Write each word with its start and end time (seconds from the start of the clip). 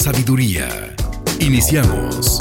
sabiduría. 0.00 0.66
Iniciamos. 1.40 2.40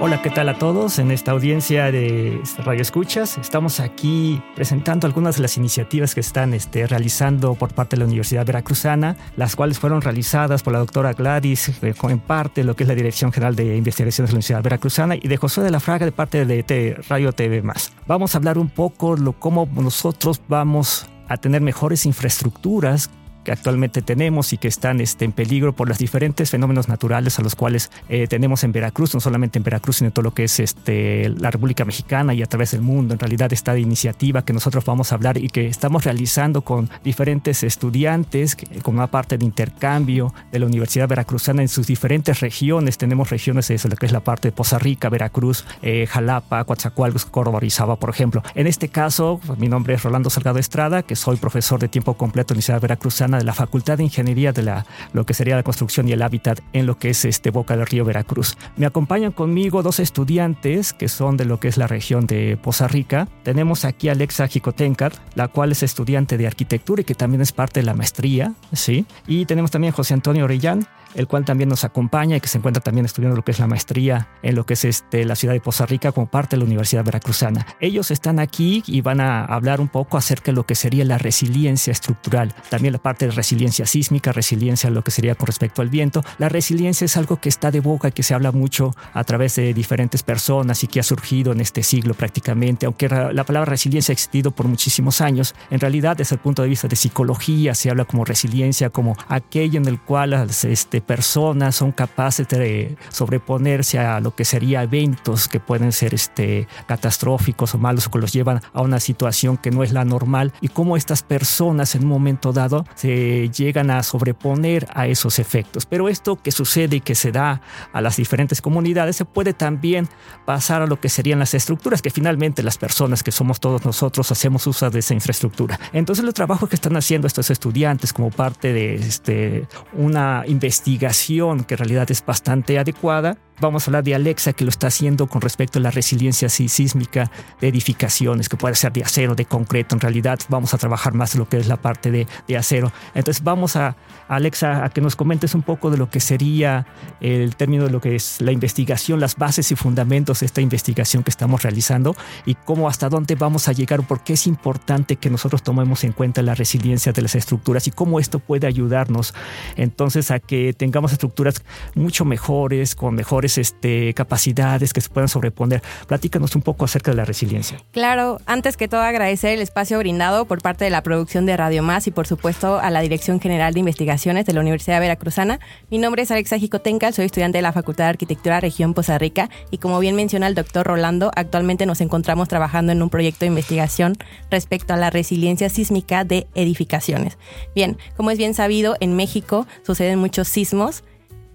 Hola, 0.00 0.22
¿qué 0.22 0.30
tal 0.30 0.48
a 0.48 0.58
todos? 0.58 1.00
En 1.00 1.10
esta 1.10 1.32
audiencia 1.32 1.90
de 1.90 2.40
Radio 2.58 2.82
Escuchas 2.82 3.36
estamos 3.36 3.80
aquí 3.80 4.40
presentando 4.54 5.08
algunas 5.08 5.34
de 5.34 5.42
las 5.42 5.56
iniciativas 5.56 6.14
que 6.14 6.20
están 6.20 6.54
este, 6.54 6.86
realizando 6.86 7.56
por 7.56 7.74
parte 7.74 7.96
de 7.96 8.00
la 8.02 8.06
Universidad 8.06 8.46
Veracruzana, 8.46 9.16
las 9.36 9.56
cuales 9.56 9.80
fueron 9.80 10.02
realizadas 10.02 10.62
por 10.62 10.72
la 10.72 10.78
doctora 10.78 11.12
Gladys, 11.14 11.70
eh, 11.82 11.94
en 12.00 12.20
parte 12.20 12.62
lo 12.62 12.76
que 12.76 12.84
es 12.84 12.88
la 12.88 12.94
Dirección 12.94 13.32
General 13.32 13.56
de 13.56 13.76
Investigaciones 13.76 14.28
de 14.28 14.34
la 14.34 14.36
Universidad 14.36 14.62
Veracruzana, 14.62 15.16
y 15.16 15.26
de 15.26 15.36
José 15.36 15.62
de 15.62 15.72
la 15.72 15.80
Fraga 15.80 16.06
de 16.06 16.12
parte 16.12 16.46
de 16.46 16.96
Radio 17.08 17.32
TV+. 17.32 17.60
Vamos 18.06 18.34
a 18.36 18.38
hablar 18.38 18.56
un 18.56 18.68
poco 18.68 19.16
de 19.16 19.32
cómo 19.36 19.68
nosotros 19.74 20.40
vamos 20.46 21.08
a 21.28 21.36
tener 21.36 21.60
mejores 21.60 22.06
infraestructuras 22.06 23.10
que 23.48 23.52
actualmente 23.52 24.02
tenemos 24.02 24.52
y 24.52 24.58
que 24.58 24.68
están 24.68 25.00
este, 25.00 25.24
en 25.24 25.32
peligro 25.32 25.72
por 25.72 25.88
los 25.88 25.96
diferentes 25.96 26.50
fenómenos 26.50 26.86
naturales 26.86 27.38
a 27.38 27.42
los 27.42 27.54
cuales 27.54 27.90
eh, 28.10 28.26
tenemos 28.26 28.62
en 28.62 28.72
Veracruz, 28.72 29.14
no 29.14 29.20
solamente 29.20 29.58
en 29.58 29.62
Veracruz, 29.62 29.96
sino 29.96 30.08
en 30.08 30.12
todo 30.12 30.24
lo 30.24 30.34
que 30.34 30.44
es 30.44 30.60
este, 30.60 31.30
la 31.30 31.50
República 31.50 31.86
Mexicana 31.86 32.34
y 32.34 32.42
a 32.42 32.46
través 32.46 32.72
del 32.72 32.82
mundo. 32.82 33.14
En 33.14 33.20
realidad, 33.20 33.50
esta 33.50 33.78
iniciativa 33.78 34.44
que 34.44 34.52
nosotros 34.52 34.84
vamos 34.84 35.12
a 35.12 35.14
hablar 35.14 35.38
y 35.38 35.48
que 35.48 35.66
estamos 35.66 36.04
realizando 36.04 36.60
con 36.60 36.90
diferentes 37.02 37.62
estudiantes, 37.62 38.54
como 38.82 38.98
una 38.98 39.06
parte 39.06 39.38
de 39.38 39.46
intercambio 39.46 40.34
de 40.52 40.58
la 40.58 40.66
Universidad 40.66 41.08
Veracruzana 41.08 41.62
en 41.62 41.68
sus 41.68 41.86
diferentes 41.86 42.40
regiones. 42.40 42.98
Tenemos 42.98 43.30
regiones 43.30 43.68
de 43.68 43.76
eso, 43.76 43.88
lo 43.88 43.96
que 43.96 44.04
es 44.04 44.12
la 44.12 44.20
parte 44.20 44.48
de 44.48 44.52
Poza 44.52 44.78
Rica, 44.78 45.08
Veracruz, 45.08 45.64
eh, 45.80 46.06
Jalapa, 46.06 46.64
Coatzacoalcos, 46.64 47.24
Córdoba, 47.24 47.56
Orizaba, 47.56 47.96
por 47.96 48.10
ejemplo. 48.10 48.42
En 48.54 48.66
este 48.66 48.90
caso, 48.90 49.40
mi 49.56 49.68
nombre 49.68 49.94
es 49.94 50.02
Rolando 50.02 50.28
Salgado 50.28 50.58
Estrada, 50.58 51.02
que 51.02 51.16
soy 51.16 51.38
profesor 51.38 51.80
de 51.80 51.88
tiempo 51.88 52.12
completo 52.12 52.52
en 52.52 52.56
la 52.56 52.58
Universidad 52.58 52.82
Veracruzana 52.82 53.37
de 53.38 53.44
la 53.44 53.54
Facultad 53.54 53.98
de 53.98 54.04
Ingeniería 54.04 54.52
de 54.52 54.62
la, 54.62 54.86
lo 55.12 55.24
que 55.24 55.34
sería 55.34 55.56
la 55.56 55.62
construcción 55.62 56.08
y 56.08 56.12
el 56.12 56.22
hábitat 56.22 56.60
en 56.72 56.86
lo 56.86 56.98
que 56.98 57.10
es 57.10 57.24
este 57.24 57.50
Boca 57.50 57.76
del 57.76 57.86
Río 57.86 58.04
Veracruz. 58.04 58.56
Me 58.76 58.86
acompañan 58.86 59.32
conmigo 59.32 59.82
dos 59.82 60.00
estudiantes 60.00 60.92
que 60.92 61.08
son 61.08 61.36
de 61.36 61.44
lo 61.44 61.60
que 61.60 61.68
es 61.68 61.76
la 61.76 61.86
región 61.86 62.26
de 62.26 62.56
Poza 62.56 62.88
Rica. 62.88 63.28
Tenemos 63.42 63.84
aquí 63.84 64.08
a 64.08 64.12
Alexa 64.12 64.48
Jicotencar, 64.48 65.12
la 65.34 65.48
cual 65.48 65.72
es 65.72 65.82
estudiante 65.82 66.36
de 66.36 66.46
arquitectura 66.46 67.02
y 67.02 67.04
que 67.04 67.14
también 67.14 67.40
es 67.40 67.52
parte 67.52 67.80
de 67.80 67.86
la 67.86 67.94
maestría, 67.94 68.52
¿sí? 68.72 69.06
Y 69.26 69.46
tenemos 69.46 69.70
también 69.70 69.92
a 69.92 69.96
José 69.96 70.14
Antonio 70.14 70.44
Orellán, 70.44 70.86
el 71.14 71.26
cual 71.26 71.44
también 71.44 71.68
nos 71.68 71.84
acompaña 71.84 72.36
y 72.36 72.40
que 72.40 72.48
se 72.48 72.58
encuentra 72.58 72.82
también 72.82 73.06
estudiando 73.06 73.36
lo 73.36 73.44
que 73.44 73.52
es 73.52 73.58
la 73.58 73.66
maestría 73.66 74.28
en 74.42 74.54
lo 74.54 74.66
que 74.66 74.74
es 74.74 74.84
este, 74.84 75.24
la 75.24 75.36
ciudad 75.36 75.54
de 75.54 75.60
Poza 75.60 75.86
Rica 75.86 76.12
como 76.12 76.26
parte 76.26 76.56
de 76.56 76.60
la 76.60 76.66
Universidad 76.66 77.04
Veracruzana. 77.04 77.66
Ellos 77.80 78.10
están 78.10 78.38
aquí 78.38 78.82
y 78.86 79.00
van 79.00 79.20
a 79.20 79.44
hablar 79.44 79.80
un 79.80 79.88
poco 79.88 80.16
acerca 80.16 80.52
de 80.52 80.56
lo 80.56 80.66
que 80.66 80.74
sería 80.74 81.04
la 81.04 81.18
resiliencia 81.18 81.90
estructural, 81.90 82.54
también 82.70 82.92
la 82.92 82.98
parte 82.98 83.26
de 83.26 83.32
resiliencia 83.32 83.86
sísmica, 83.86 84.32
resiliencia 84.32 84.90
lo 84.90 85.02
que 85.02 85.10
sería 85.10 85.34
con 85.34 85.46
respecto 85.46 85.82
al 85.82 85.88
viento. 85.88 86.22
La 86.38 86.48
resiliencia 86.48 87.04
es 87.04 87.16
algo 87.16 87.40
que 87.40 87.48
está 87.48 87.70
de 87.70 87.80
boca 87.80 88.08
y 88.08 88.12
que 88.12 88.22
se 88.22 88.34
habla 88.34 88.52
mucho 88.52 88.94
a 89.12 89.24
través 89.24 89.56
de 89.56 89.74
diferentes 89.74 90.22
personas 90.22 90.82
y 90.84 90.86
que 90.86 91.00
ha 91.00 91.02
surgido 91.02 91.52
en 91.52 91.60
este 91.60 91.82
siglo 91.82 92.14
prácticamente, 92.14 92.86
aunque 92.86 93.08
la 93.08 93.44
palabra 93.44 93.70
resiliencia 93.70 94.12
ha 94.12 94.14
existido 94.14 94.50
por 94.50 94.68
muchísimos 94.68 95.20
años, 95.20 95.54
en 95.70 95.80
realidad 95.80 96.16
desde 96.16 96.36
el 96.36 96.40
punto 96.40 96.62
de 96.62 96.68
vista 96.68 96.88
de 96.88 96.96
psicología 96.96 97.74
se 97.74 97.90
habla 97.90 98.04
como 98.04 98.24
resiliencia, 98.24 98.90
como 98.90 99.16
aquello 99.28 99.78
en 99.78 99.86
el 99.86 100.00
cual 100.00 100.32
este, 100.32 100.97
personas 101.00 101.76
son 101.76 101.92
capaces 101.92 102.48
de 102.48 102.96
sobreponerse 103.10 103.98
a 103.98 104.20
lo 104.20 104.34
que 104.34 104.44
sería 104.44 104.82
eventos 104.82 105.48
que 105.48 105.60
pueden 105.60 105.92
ser 105.92 106.14
este, 106.14 106.68
catastróficos 106.86 107.74
o 107.74 107.78
malos 107.78 108.08
que 108.08 108.18
los 108.18 108.32
llevan 108.32 108.60
a 108.72 108.82
una 108.82 109.00
situación 109.00 109.56
que 109.56 109.70
no 109.70 109.82
es 109.82 109.92
la 109.92 110.04
normal 110.04 110.52
y 110.60 110.68
cómo 110.68 110.96
estas 110.96 111.22
personas 111.22 111.94
en 111.94 112.02
un 112.02 112.08
momento 112.08 112.52
dado 112.52 112.84
se 112.94 113.48
llegan 113.50 113.90
a 113.90 114.02
sobreponer 114.02 114.88
a 114.94 115.06
esos 115.06 115.38
efectos. 115.38 115.86
Pero 115.86 116.08
esto 116.08 116.36
que 116.36 116.52
sucede 116.52 116.96
y 116.96 117.00
que 117.00 117.14
se 117.14 117.32
da 117.32 117.60
a 117.92 118.00
las 118.00 118.16
diferentes 118.16 118.60
comunidades 118.60 119.16
se 119.16 119.24
puede 119.24 119.52
también 119.52 120.08
pasar 120.44 120.82
a 120.82 120.86
lo 120.86 121.00
que 121.00 121.08
serían 121.08 121.38
las 121.38 121.54
estructuras, 121.54 122.02
que 122.02 122.10
finalmente 122.10 122.62
las 122.62 122.78
personas 122.78 123.22
que 123.22 123.32
somos 123.32 123.60
todos 123.60 123.84
nosotros 123.84 124.30
hacemos 124.30 124.66
uso 124.66 124.90
de 124.90 125.00
esa 125.00 125.14
infraestructura. 125.14 125.78
Entonces 125.92 126.24
los 126.24 126.34
trabajos 126.34 126.68
que 126.68 126.76
están 126.76 126.96
haciendo 126.96 127.26
estos 127.26 127.50
estudiantes 127.50 128.12
como 128.12 128.30
parte 128.30 128.72
de 128.72 128.94
este, 128.94 129.66
una 129.92 130.44
investigación 130.46 130.87
investigación 130.88 131.64
que 131.64 131.74
en 131.74 131.78
realidad 131.78 132.10
es 132.10 132.24
bastante 132.24 132.78
adecuada 132.78 133.36
Vamos 133.60 133.82
a 133.82 133.90
hablar 133.90 134.04
de 134.04 134.14
Alexa, 134.14 134.52
que 134.52 134.64
lo 134.64 134.70
está 134.70 134.86
haciendo 134.86 135.26
con 135.26 135.40
respecto 135.40 135.78
a 135.78 135.82
la 135.82 135.90
resiliencia 135.90 136.48
sísmica 136.48 137.30
de 137.60 137.68
edificaciones, 137.68 138.48
que 138.48 138.56
puede 138.56 138.76
ser 138.76 138.92
de 138.92 139.02
acero, 139.02 139.34
de 139.34 139.46
concreto. 139.46 139.96
En 139.96 140.00
realidad, 140.00 140.38
vamos 140.48 140.74
a 140.74 140.78
trabajar 140.78 141.12
más 141.14 141.34
lo 141.34 141.48
que 141.48 141.58
es 141.58 141.66
la 141.66 141.76
parte 141.76 142.10
de, 142.12 142.28
de 142.46 142.56
acero. 142.56 142.92
Entonces, 143.14 143.42
vamos 143.42 143.74
a, 143.74 143.96
Alexa, 144.28 144.84
a 144.84 144.90
que 144.90 145.00
nos 145.00 145.16
comentes 145.16 145.54
un 145.54 145.62
poco 145.62 145.90
de 145.90 145.96
lo 145.96 146.10
que 146.10 146.20
sería 146.20 146.86
el 147.20 147.56
término 147.56 147.84
de 147.84 147.90
lo 147.90 148.00
que 148.00 148.14
es 148.14 148.40
la 148.40 148.52
investigación, 148.52 149.20
las 149.20 149.36
bases 149.36 149.72
y 149.72 149.76
fundamentos 149.76 150.40
de 150.40 150.46
esta 150.46 150.60
investigación 150.60 151.22
que 151.22 151.30
estamos 151.30 151.62
realizando 151.62 152.14
y 152.44 152.54
cómo 152.54 152.88
hasta 152.88 153.08
dónde 153.08 153.34
vamos 153.34 153.68
a 153.68 153.72
llegar, 153.72 154.06
por 154.06 154.22
qué 154.22 154.34
es 154.34 154.46
importante 154.46 155.16
que 155.16 155.30
nosotros 155.30 155.62
tomemos 155.62 156.04
en 156.04 156.12
cuenta 156.12 156.42
la 156.42 156.54
resiliencia 156.54 157.12
de 157.12 157.22
las 157.22 157.34
estructuras 157.34 157.86
y 157.86 157.90
cómo 157.90 158.20
esto 158.20 158.38
puede 158.38 158.66
ayudarnos 158.66 159.34
entonces 159.76 160.30
a 160.30 160.38
que 160.38 160.74
tengamos 160.74 161.12
estructuras 161.12 161.62
mucho 161.94 162.24
mejores, 162.24 162.94
con 162.94 163.14
mejores 163.14 163.47
este, 163.56 164.12
capacidades 164.14 164.92
que 164.92 165.00
se 165.00 165.08
puedan 165.08 165.28
sobreponer. 165.28 165.82
Platícanos 166.06 166.56
un 166.56 166.62
poco 166.62 166.84
acerca 166.84 167.12
de 167.12 167.16
la 167.16 167.24
resiliencia. 167.24 167.78
Claro, 167.92 168.40
antes 168.46 168.76
que 168.76 168.88
todo 168.88 169.00
agradecer 169.00 169.54
el 169.54 169.62
espacio 169.62 169.98
brindado 169.98 170.44
por 170.44 170.60
parte 170.60 170.84
de 170.84 170.90
la 170.90 171.02
producción 171.02 171.46
de 171.46 171.56
Radio 171.56 171.82
Más 171.82 172.06
y 172.06 172.10
por 172.10 172.26
supuesto 172.26 172.78
a 172.78 172.90
la 172.90 173.00
Dirección 173.00 173.40
General 173.40 173.72
de 173.72 173.80
Investigaciones 173.80 174.44
de 174.44 174.52
la 174.52 174.60
Universidad 174.60 175.00
Veracruzana. 175.00 175.60
Mi 175.90 175.98
nombre 175.98 176.22
es 176.22 176.30
Alexa 176.30 176.58
Jicotenca, 176.58 177.12
soy 177.12 177.26
estudiante 177.26 177.58
de 177.58 177.62
la 177.62 177.72
Facultad 177.72 178.04
de 178.04 178.10
Arquitectura 178.10 178.60
Región 178.60 178.94
Poza 178.94 179.18
Rica 179.18 179.48
y 179.70 179.78
como 179.78 180.00
bien 180.00 180.16
menciona 180.16 180.48
el 180.48 180.54
doctor 180.54 180.86
Rolando, 180.86 181.30
actualmente 181.36 181.86
nos 181.86 182.00
encontramos 182.00 182.48
trabajando 182.48 182.92
en 182.92 183.02
un 183.02 183.10
proyecto 183.10 183.40
de 183.40 183.46
investigación 183.46 184.16
respecto 184.50 184.94
a 184.94 184.96
la 184.96 185.10
resiliencia 185.10 185.68
sísmica 185.68 186.24
de 186.24 186.46
edificaciones. 186.54 187.38
Bien, 187.74 187.98
como 188.16 188.30
es 188.30 188.38
bien 188.38 188.54
sabido, 188.54 188.96
en 189.00 189.14
México 189.14 189.66
suceden 189.84 190.18
muchos 190.18 190.48
sismos 190.48 191.04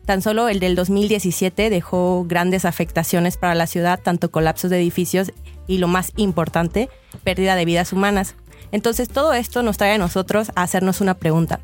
Tan 0.05 0.21
solo 0.21 0.49
el 0.49 0.59
del 0.59 0.75
2017 0.75 1.69
dejó 1.69 2.25
grandes 2.27 2.65
afectaciones 2.65 3.37
para 3.37 3.55
la 3.55 3.67
ciudad, 3.67 3.99
tanto 4.01 4.31
colapsos 4.31 4.69
de 4.69 4.77
edificios 4.77 5.31
y 5.65 5.77
lo 5.77 5.87
más 5.87 6.11
importante, 6.17 6.89
pérdida 7.23 7.55
de 7.55 7.65
vidas 7.65 7.93
humanas. 7.93 8.35
Entonces 8.71 9.07
todo 9.07 9.33
esto 9.33 9.63
nos 9.63 9.77
trae 9.77 9.93
a 9.93 9.97
nosotros 9.97 10.51
a 10.55 10.63
hacernos 10.63 10.99
una 10.99 11.13
pregunta. 11.13 11.61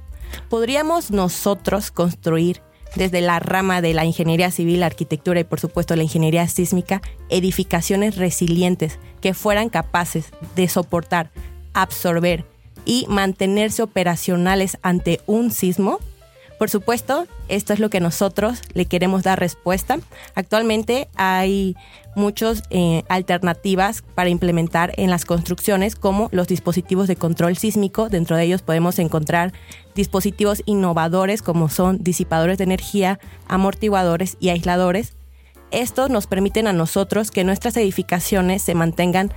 ¿Podríamos 0.48 1.12
nosotros 1.12 1.92
construir 1.92 2.62
desde 2.96 3.22
la 3.22 3.40
rama 3.40 3.82
de 3.82 3.94
la 3.94 4.06
ingeniería 4.06 4.52
civil, 4.52 4.84
arquitectura 4.84 5.40
y 5.40 5.44
por 5.44 5.60
supuesto 5.60 5.96
la 5.96 6.04
ingeniería 6.04 6.48
sísmica 6.48 7.02
edificaciones 7.30 8.16
resilientes 8.16 9.00
que 9.22 9.34
fueran 9.34 9.70
capaces 9.70 10.32
de 10.56 10.68
soportar, 10.68 11.32
absorber 11.74 12.46
y 12.86 13.06
mantenerse 13.10 13.84
operacionales 13.84 14.78
ante 14.82 15.20
un 15.26 15.52
sismo? 15.52 16.00
Por 16.60 16.70
supuesto, 16.70 17.26
esto 17.48 17.72
es 17.72 17.80
lo 17.80 17.90
que 17.90 18.02
nosotros 18.02 18.62
le 18.74 18.86
queremos 18.86 19.24
dar 19.24 19.40
respuesta. 19.40 19.98
Actualmente 20.36 21.08
hay 21.16 21.78
muchas 22.18 22.64
eh, 22.70 23.04
alternativas 23.08 24.04
para 24.14 24.30
implementar 24.30 24.92
en 24.98 25.10
las 25.10 25.24
construcciones 25.24 25.96
como 25.96 26.28
los 26.34 26.50
dispositivos 26.50 27.08
de 27.08 27.16
control 27.16 27.56
sísmico. 27.56 28.10
Dentro 28.10 28.36
de 28.36 28.44
ellos 28.44 28.62
podemos 28.62 29.00
encontrar 29.00 29.54
dispositivos 29.96 30.62
innovadores 30.66 31.42
como 31.42 31.70
son 31.70 32.04
disipadores 32.04 32.58
de 32.58 32.66
energía, 32.66 33.22
amortiguadores 33.48 34.36
y 34.42 34.50
aisladores. 34.50 35.14
Estos 35.72 36.10
nos 36.10 36.28
permiten 36.28 36.68
a 36.68 36.74
nosotros 36.74 37.32
que 37.32 37.46
nuestras 37.46 37.78
edificaciones 37.78 38.64
se 38.64 38.76
mantengan 38.76 39.32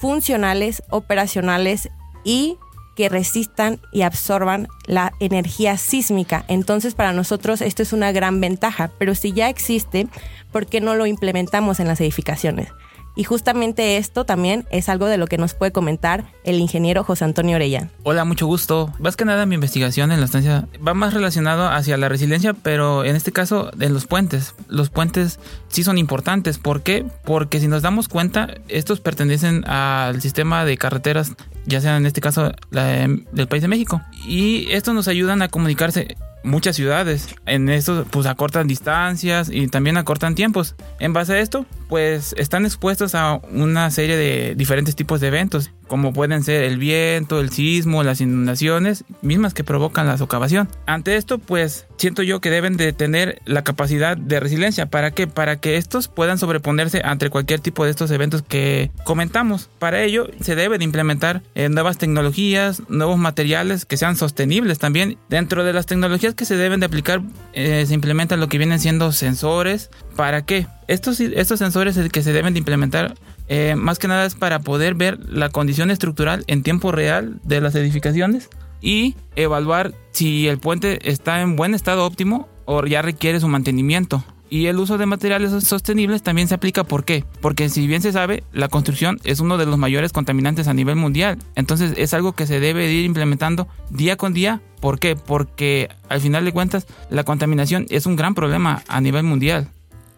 funcionales, 0.00 0.84
operacionales 0.90 1.90
y 2.22 2.56
que 3.00 3.08
resistan 3.08 3.80
y 3.92 4.02
absorban 4.02 4.68
la 4.84 5.14
energía 5.20 5.78
sísmica. 5.78 6.44
Entonces 6.48 6.94
para 6.94 7.14
nosotros 7.14 7.62
esto 7.62 7.82
es 7.82 7.94
una 7.94 8.12
gran 8.12 8.42
ventaja, 8.42 8.90
pero 8.98 9.14
si 9.14 9.32
ya 9.32 9.48
existe, 9.48 10.06
¿por 10.52 10.66
qué 10.66 10.82
no 10.82 10.94
lo 10.94 11.06
implementamos 11.06 11.80
en 11.80 11.88
las 11.88 11.98
edificaciones? 12.02 12.68
Y 13.16 13.24
justamente 13.24 13.96
esto 13.96 14.24
también 14.24 14.66
es 14.70 14.88
algo 14.88 15.06
de 15.06 15.18
lo 15.18 15.26
que 15.26 15.38
nos 15.38 15.54
puede 15.54 15.72
comentar 15.72 16.24
el 16.44 16.58
ingeniero 16.58 17.04
José 17.04 17.24
Antonio 17.24 17.56
Orellán. 17.56 17.90
Hola, 18.02 18.24
mucho 18.24 18.46
gusto. 18.46 18.92
Más 18.98 19.16
que 19.16 19.24
nada 19.24 19.46
mi 19.46 19.56
investigación 19.56 20.12
en 20.12 20.20
la 20.20 20.26
estancia 20.26 20.68
va 20.86 20.94
más 20.94 21.12
relacionado 21.12 21.68
hacia 21.68 21.96
la 21.96 22.08
resiliencia, 22.08 22.54
pero 22.54 23.04
en 23.04 23.16
este 23.16 23.32
caso 23.32 23.70
en 23.78 23.92
los 23.92 24.06
puentes. 24.06 24.54
Los 24.68 24.90
puentes 24.90 25.38
sí 25.68 25.82
son 25.82 25.98
importantes. 25.98 26.58
¿Por 26.58 26.82
qué? 26.82 27.04
Porque 27.24 27.60
si 27.60 27.68
nos 27.68 27.82
damos 27.82 28.08
cuenta, 28.08 28.54
estos 28.68 29.00
pertenecen 29.00 29.68
al 29.68 30.20
sistema 30.22 30.64
de 30.64 30.78
carreteras, 30.78 31.32
ya 31.66 31.80
sea 31.80 31.96
en 31.96 32.06
este 32.06 32.20
caso 32.20 32.52
la, 32.70 32.84
del 33.32 33.48
país 33.48 33.62
de 33.62 33.68
México. 33.68 34.00
Y 34.26 34.70
estos 34.70 34.94
nos 34.94 35.08
ayudan 35.08 35.42
a 35.42 35.48
comunicarse 35.48 36.16
muchas 36.42 36.76
ciudades. 36.76 37.28
En 37.46 37.68
esto 37.68 38.06
pues 38.10 38.26
acortan 38.26 38.66
distancias 38.66 39.50
y 39.50 39.68
también 39.68 39.96
acortan 39.96 40.34
tiempos. 40.34 40.74
En 40.98 41.12
base 41.12 41.34
a 41.34 41.40
esto, 41.40 41.66
pues 41.90 42.34
están 42.38 42.64
expuestos 42.64 43.14
a 43.14 43.40
una 43.52 43.90
serie 43.90 44.16
de 44.16 44.54
diferentes 44.54 44.96
tipos 44.96 45.20
de 45.20 45.26
eventos 45.26 45.70
como 45.90 46.12
pueden 46.12 46.44
ser 46.44 46.62
el 46.62 46.78
viento, 46.78 47.40
el 47.40 47.50
sismo, 47.50 48.04
las 48.04 48.20
inundaciones, 48.20 49.04
mismas 49.22 49.54
que 49.54 49.64
provocan 49.64 50.06
la 50.06 50.16
socavación. 50.18 50.68
Ante 50.86 51.16
esto, 51.16 51.38
pues 51.38 51.88
siento 51.96 52.22
yo 52.22 52.40
que 52.40 52.48
deben 52.48 52.76
de 52.76 52.92
tener 52.92 53.42
la 53.44 53.64
capacidad 53.64 54.16
de 54.16 54.38
resiliencia. 54.38 54.86
¿Para 54.86 55.10
qué? 55.10 55.26
Para 55.26 55.56
que 55.56 55.76
estos 55.76 56.06
puedan 56.06 56.38
sobreponerse 56.38 57.02
ante 57.04 57.28
cualquier 57.28 57.58
tipo 57.58 57.84
de 57.84 57.90
estos 57.90 58.12
eventos 58.12 58.42
que 58.42 58.92
comentamos. 59.02 59.68
Para 59.80 60.00
ello, 60.04 60.28
se 60.40 60.54
debe 60.54 60.78
de 60.78 60.84
implementar 60.84 61.42
eh, 61.56 61.68
nuevas 61.68 61.98
tecnologías, 61.98 62.84
nuevos 62.88 63.18
materiales 63.18 63.84
que 63.84 63.96
sean 63.96 64.14
sostenibles 64.14 64.78
también. 64.78 65.18
Dentro 65.28 65.64
de 65.64 65.72
las 65.72 65.86
tecnologías 65.86 66.36
que 66.36 66.44
se 66.44 66.56
deben 66.56 66.78
de 66.78 66.86
aplicar, 66.86 67.20
eh, 67.52 67.84
se 67.84 67.94
implementan 67.94 68.38
lo 68.38 68.46
que 68.46 68.58
vienen 68.58 68.78
siendo 68.78 69.10
sensores. 69.10 69.90
¿Para 70.14 70.44
qué? 70.44 70.68
Estos, 70.90 71.20
estos 71.20 71.60
sensores 71.60 71.96
que 72.10 72.22
se 72.24 72.32
deben 72.32 72.52
de 72.52 72.58
implementar 72.58 73.14
eh, 73.46 73.76
más 73.76 74.00
que 74.00 74.08
nada 74.08 74.26
es 74.26 74.34
para 74.34 74.58
poder 74.58 74.96
ver 74.96 75.20
la 75.30 75.48
condición 75.48 75.88
estructural 75.88 76.42
en 76.48 76.64
tiempo 76.64 76.90
real 76.90 77.38
de 77.44 77.60
las 77.60 77.76
edificaciones 77.76 78.50
y 78.80 79.14
evaluar 79.36 79.94
si 80.10 80.48
el 80.48 80.58
puente 80.58 80.98
está 81.08 81.42
en 81.42 81.54
buen 81.54 81.74
estado 81.74 82.04
óptimo 82.04 82.48
o 82.64 82.84
ya 82.84 83.02
requiere 83.02 83.38
su 83.38 83.46
mantenimiento. 83.46 84.24
Y 84.48 84.66
el 84.66 84.80
uso 84.80 84.98
de 84.98 85.06
materiales 85.06 85.52
sostenibles 85.62 86.24
también 86.24 86.48
se 86.48 86.54
aplica, 86.54 86.82
¿por 86.82 87.04
qué? 87.04 87.24
Porque 87.40 87.68
si 87.68 87.86
bien 87.86 88.02
se 88.02 88.10
sabe, 88.10 88.42
la 88.52 88.66
construcción 88.66 89.20
es 89.22 89.38
uno 89.38 89.58
de 89.58 89.66
los 89.66 89.78
mayores 89.78 90.12
contaminantes 90.12 90.66
a 90.66 90.74
nivel 90.74 90.96
mundial. 90.96 91.38
Entonces 91.54 91.94
es 91.98 92.14
algo 92.14 92.32
que 92.32 92.48
se 92.48 92.58
debe 92.58 92.92
ir 92.92 93.04
implementando 93.04 93.68
día 93.90 94.16
con 94.16 94.34
día. 94.34 94.60
¿Por 94.80 94.98
qué? 94.98 95.14
Porque 95.14 95.88
al 96.08 96.20
final 96.20 96.44
de 96.44 96.50
cuentas 96.50 96.88
la 97.10 97.22
contaminación 97.22 97.86
es 97.90 98.06
un 98.06 98.16
gran 98.16 98.34
problema 98.34 98.82
a 98.88 99.00
nivel 99.00 99.22
mundial 99.22 99.68